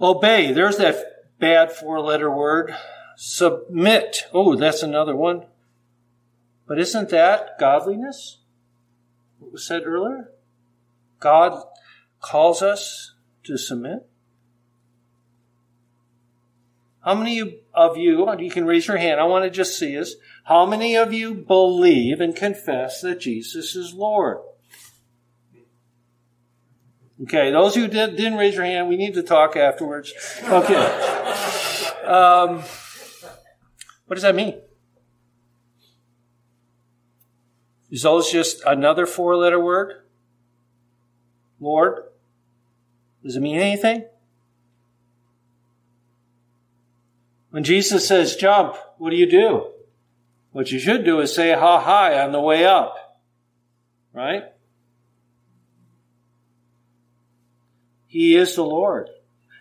Obey. 0.00 0.52
There's 0.52 0.76
that 0.76 1.38
bad 1.38 1.72
four 1.72 2.00
letter 2.00 2.30
word. 2.30 2.74
Submit. 3.16 4.24
Oh, 4.32 4.56
that's 4.56 4.82
another 4.82 5.16
one. 5.16 5.46
But 6.66 6.78
isn't 6.78 7.08
that 7.10 7.58
godliness? 7.58 8.38
What 9.38 9.52
was 9.52 9.66
said 9.66 9.84
earlier? 9.84 10.32
God 11.18 11.62
calls 12.20 12.62
us 12.62 13.14
to 13.44 13.56
submit. 13.56 14.06
How 17.04 17.14
many 17.14 17.60
of 17.72 17.96
you, 17.96 18.28
you 18.38 18.50
can 18.50 18.66
raise 18.66 18.88
your 18.88 18.96
hand, 18.96 19.20
I 19.20 19.24
want 19.24 19.44
to 19.44 19.50
just 19.50 19.78
see 19.78 19.96
us. 19.96 20.14
How 20.46 20.64
many 20.64 20.94
of 20.96 21.12
you 21.12 21.34
believe 21.34 22.20
and 22.20 22.34
confess 22.34 23.00
that 23.00 23.18
Jesus 23.18 23.74
is 23.74 23.92
Lord? 23.92 24.38
Okay, 27.24 27.50
those 27.50 27.74
who 27.74 27.88
did, 27.88 28.16
not 28.16 28.38
raise 28.38 28.54
your 28.54 28.64
hand, 28.64 28.88
we 28.88 28.96
need 28.96 29.14
to 29.14 29.24
talk 29.24 29.56
afterwards. 29.56 30.12
Okay. 30.44 30.76
Um, 32.04 32.62
what 34.06 34.14
does 34.14 34.22
that 34.22 34.36
mean? 34.36 34.60
Is 37.90 38.02
those 38.02 38.30
just 38.30 38.62
another 38.64 39.04
four 39.04 39.34
letter 39.36 39.58
word? 39.58 39.94
Lord? 41.58 42.04
Does 43.24 43.34
it 43.34 43.40
mean 43.40 43.58
anything? 43.58 44.04
When 47.50 47.64
Jesus 47.64 48.06
says 48.06 48.36
jump, 48.36 48.76
what 48.98 49.10
do 49.10 49.16
you 49.16 49.28
do? 49.28 49.72
What 50.56 50.72
you 50.72 50.78
should 50.78 51.04
do 51.04 51.20
is 51.20 51.34
say 51.34 51.52
ha 51.52 51.78
hi 51.78 52.18
on 52.18 52.32
the 52.32 52.40
way 52.40 52.64
up. 52.64 52.96
Right? 54.14 54.42
He 58.06 58.34
is 58.34 58.54
the 58.54 58.64
Lord. 58.64 59.10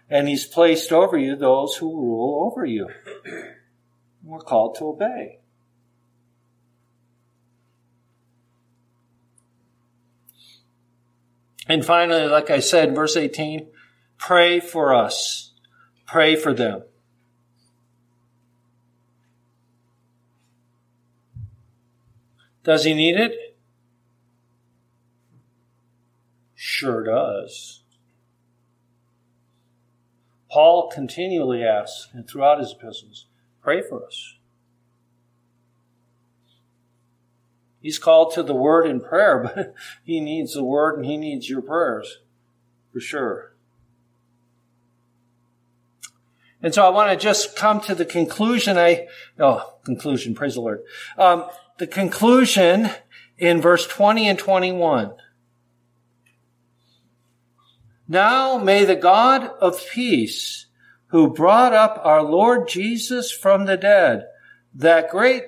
And 0.09 0.29
He's 0.29 0.45
placed 0.45 0.93
over 0.93 1.17
you 1.17 1.35
those 1.35 1.75
who 1.75 1.93
rule 1.93 2.49
over 2.49 2.63
you. 2.63 2.87
We're 4.23 4.39
called 4.39 4.75
to 4.75 4.85
obey. 4.85 5.39
And 11.67 11.83
finally, 11.83 12.25
like 12.27 12.49
I 12.49 12.61
said, 12.61 12.95
verse 12.95 13.17
18, 13.17 13.67
pray 14.17 14.61
for 14.61 14.95
us. 14.95 15.51
Pray 16.07 16.37
for 16.37 16.53
them. 16.53 16.83
Does 22.65 22.83
he 22.83 22.95
need 22.95 23.15
it? 23.15 23.55
Sure 26.55 27.03
does. 27.03 27.83
Paul 30.49 30.89
continually 30.89 31.63
asks, 31.63 32.09
and 32.11 32.27
throughout 32.27 32.59
his 32.59 32.73
epistles, 32.73 33.27
pray 33.61 33.81
for 33.81 34.03
us. 34.03 34.37
He's 37.81 37.99
called 37.99 38.33
to 38.33 38.41
the 38.41 38.55
word 38.55 38.87
in 38.87 38.99
prayer, 38.99 39.43
but 39.55 39.75
he 40.03 40.19
needs 40.19 40.55
the 40.55 40.63
word 40.63 40.97
and 40.97 41.05
he 41.05 41.17
needs 41.17 41.47
your 41.47 41.61
prayers, 41.61 42.17
for 42.91 42.99
sure. 42.99 43.53
And 46.63 46.73
so 46.73 46.83
I 46.83 46.89
want 46.89 47.11
to 47.11 47.15
just 47.15 47.55
come 47.55 47.79
to 47.81 47.93
the 47.93 48.05
conclusion. 48.05 48.75
I, 48.75 49.07
oh, 49.39 49.75
conclusion, 49.83 50.33
praise 50.33 50.55
the 50.55 50.61
Lord. 50.61 50.81
Um, 51.15 51.45
the 51.77 51.87
conclusion 51.87 52.89
in 53.37 53.61
verse 53.61 53.85
20 53.85 54.29
and 54.29 54.39
21. 54.39 55.13
Now 58.07 58.57
may 58.57 58.85
the 58.85 58.95
God 58.95 59.49
of 59.59 59.85
peace, 59.89 60.67
who 61.07 61.33
brought 61.33 61.73
up 61.73 61.99
our 62.03 62.23
Lord 62.23 62.67
Jesus 62.67 63.31
from 63.31 63.65
the 63.65 63.77
dead, 63.77 64.25
that 64.73 65.09
great 65.09 65.43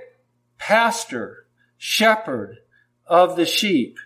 pastor, 0.58 1.48
shepherd 1.78 2.58
of 3.06 3.36
the 3.36 3.46
sheep, 3.46 3.98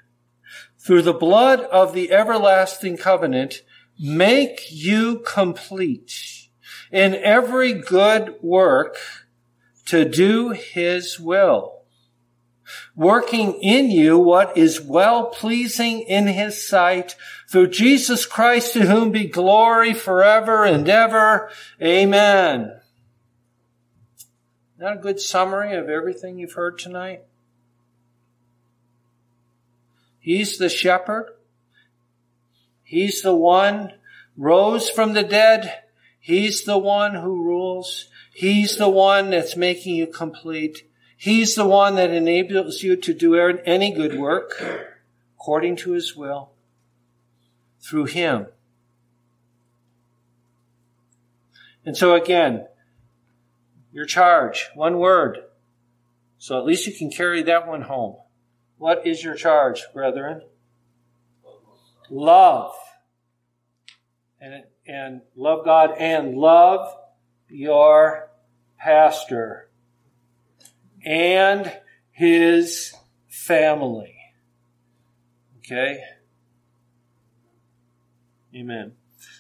through 0.77 1.01
the 1.01 1.13
blood 1.13 1.61
of 1.61 1.93
the 1.93 2.11
everlasting 2.11 2.97
covenant, 2.97 3.61
make 3.99 4.67
you 4.69 5.19
complete 5.25 6.49
in 6.91 7.15
every 7.15 7.73
good 7.73 8.35
work 8.41 8.97
to 9.85 10.05
do 10.05 10.49
his 10.49 11.19
will 11.19 11.80
working 12.95 13.53
in 13.61 13.91
you 13.91 14.17
what 14.17 14.57
is 14.57 14.81
well 14.81 15.27
pleasing 15.27 16.01
in 16.01 16.27
his 16.27 16.67
sight 16.67 17.15
through 17.47 17.69
Jesus 17.69 18.25
Christ 18.25 18.73
to 18.73 18.85
whom 18.85 19.11
be 19.11 19.25
glory 19.27 19.93
forever 19.93 20.63
and 20.63 20.87
ever. 20.87 21.49
Amen. 21.81 22.79
Not 24.77 24.97
a 24.97 24.99
good 24.99 25.19
summary 25.19 25.75
of 25.75 25.89
everything 25.89 26.39
you've 26.39 26.53
heard 26.53 26.79
tonight? 26.79 27.21
He's 30.19 30.57
the 30.57 30.69
shepherd. 30.69 31.31
He's 32.83 33.21
the 33.21 33.35
one 33.35 33.93
rose 34.37 34.89
from 34.89 35.13
the 35.13 35.23
dead. 35.23 35.83
He's 36.19 36.63
the 36.63 36.77
one 36.77 37.15
who 37.15 37.43
rules. 37.43 38.07
He's 38.33 38.77
the 38.77 38.89
one 38.89 39.31
that's 39.31 39.55
making 39.55 39.95
you 39.95 40.07
complete. 40.07 40.83
He's 41.21 41.53
the 41.53 41.67
one 41.67 41.97
that 41.97 42.09
enables 42.09 42.81
you 42.81 42.95
to 42.95 43.13
do 43.13 43.35
any 43.35 43.93
good 43.93 44.17
work 44.17 44.59
according 45.35 45.75
to 45.75 45.91
his 45.91 46.15
will 46.15 46.49
through 47.79 48.05
him. 48.05 48.47
And 51.85 51.95
so 51.95 52.15
again, 52.15 52.65
your 53.91 54.05
charge, 54.05 54.71
one 54.73 54.97
word. 54.97 55.37
So 56.39 56.57
at 56.57 56.65
least 56.65 56.87
you 56.87 56.93
can 56.93 57.11
carry 57.11 57.43
that 57.43 57.67
one 57.67 57.83
home. 57.83 58.15
What 58.79 59.05
is 59.05 59.23
your 59.23 59.35
charge, 59.35 59.85
brethren? 59.93 60.41
Love. 62.09 62.73
And, 64.39 64.63
and 64.87 65.21
love 65.35 65.65
God 65.65 65.91
and 65.99 66.35
love 66.35 66.97
your 67.47 68.31
pastor 68.79 69.67
and 71.05 71.71
his 72.11 72.93
family. 73.27 74.15
Okay? 75.59 75.99
Amen. 78.55 78.93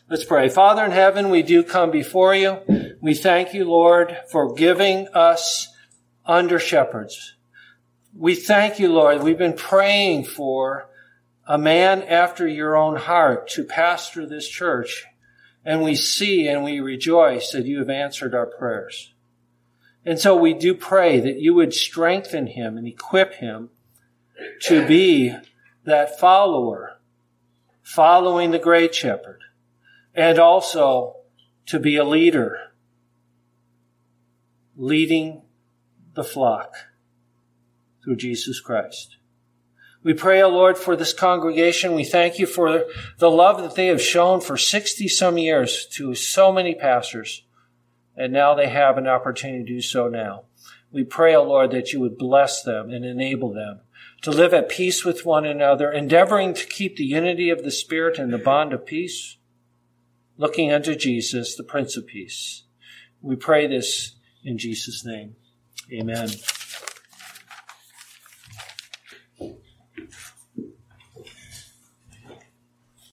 Let's 0.09 0.25
pray. 0.25 0.49
Father 0.49 0.85
in 0.85 0.91
heaven, 0.91 1.29
we 1.29 1.43
do 1.43 1.63
come 1.63 1.91
before 1.91 2.35
you. 2.35 2.59
We 3.01 3.13
thank 3.13 3.53
you, 3.53 3.65
Lord, 3.65 4.17
for 4.31 4.53
giving 4.53 5.07
us 5.09 5.69
under 6.25 6.59
shepherds. 6.59 7.35
We 8.15 8.35
thank 8.35 8.79
you, 8.79 8.89
Lord. 8.89 9.23
We've 9.23 9.37
been 9.37 9.53
praying 9.53 10.25
for 10.25 10.89
a 11.47 11.57
man 11.57 12.03
after 12.03 12.47
your 12.47 12.75
own 12.77 12.97
heart 12.97 13.47
to 13.49 13.63
pastor 13.63 14.25
this 14.25 14.47
church. 14.47 15.05
And 15.63 15.81
we 15.81 15.95
see 15.95 16.47
and 16.47 16.63
we 16.63 16.79
rejoice 16.79 17.51
that 17.51 17.65
you 17.65 17.79
have 17.79 17.89
answered 17.89 18.33
our 18.33 18.47
prayers. 18.47 19.13
And 20.05 20.19
so 20.19 20.35
we 20.35 20.53
do 20.53 20.73
pray 20.73 21.19
that 21.19 21.39
you 21.39 21.53
would 21.53 21.73
strengthen 21.73 22.47
him 22.47 22.77
and 22.77 22.87
equip 22.87 23.35
him 23.35 23.69
to 24.63 24.85
be 24.87 25.35
that 25.85 26.19
follower, 26.19 26.99
following 27.83 28.51
the 28.51 28.59
great 28.59 28.95
shepherd, 28.95 29.39
and 30.15 30.39
also 30.39 31.17
to 31.67 31.79
be 31.79 31.95
a 31.95 32.03
leader, 32.03 32.57
leading 34.75 35.43
the 36.15 36.23
flock 36.23 36.73
through 38.03 38.15
Jesus 38.15 38.59
Christ. 38.59 39.17
We 40.03 40.13
pray, 40.13 40.41
O 40.41 40.49
Lord, 40.49 40.79
for 40.79 40.95
this 40.95 41.13
congregation. 41.13 41.93
We 41.93 42.03
thank 42.03 42.39
you 42.39 42.47
for 42.47 42.85
the 43.19 43.29
love 43.29 43.61
that 43.61 43.75
they 43.75 43.85
have 43.87 44.01
shown 44.01 44.41
for 44.41 44.57
60 44.57 45.07
some 45.07 45.37
years 45.37 45.85
to 45.91 46.15
so 46.15 46.51
many 46.51 46.73
pastors 46.73 47.43
and 48.21 48.31
now 48.31 48.53
they 48.53 48.69
have 48.69 48.99
an 48.99 49.07
opportunity 49.07 49.63
to 49.63 49.73
do 49.73 49.81
so 49.81 50.07
now. 50.07 50.43
We 50.91 51.03
pray, 51.03 51.33
O 51.33 51.39
oh 51.39 51.43
Lord, 51.43 51.71
that 51.71 51.91
you 51.91 51.99
would 52.01 52.19
bless 52.19 52.61
them 52.61 52.91
and 52.91 53.03
enable 53.03 53.51
them 53.51 53.81
to 54.21 54.29
live 54.29 54.53
at 54.53 54.69
peace 54.69 55.03
with 55.03 55.25
one 55.25 55.43
another, 55.43 55.91
endeavoring 55.91 56.53
to 56.53 56.67
keep 56.67 56.97
the 56.97 57.03
unity 57.03 57.49
of 57.49 57.63
the 57.63 57.71
Spirit 57.71 58.19
and 58.19 58.31
the 58.31 58.37
bond 58.37 58.73
of 58.73 58.85
peace, 58.85 59.37
looking 60.37 60.71
unto 60.71 60.93
Jesus, 60.95 61.55
the 61.55 61.63
Prince 61.63 61.97
of 61.97 62.05
Peace. 62.05 62.65
We 63.21 63.35
pray 63.35 63.65
this 63.65 64.15
in 64.43 64.59
Jesus' 64.59 65.03
name. 65.03 65.35
Amen. 65.91 66.29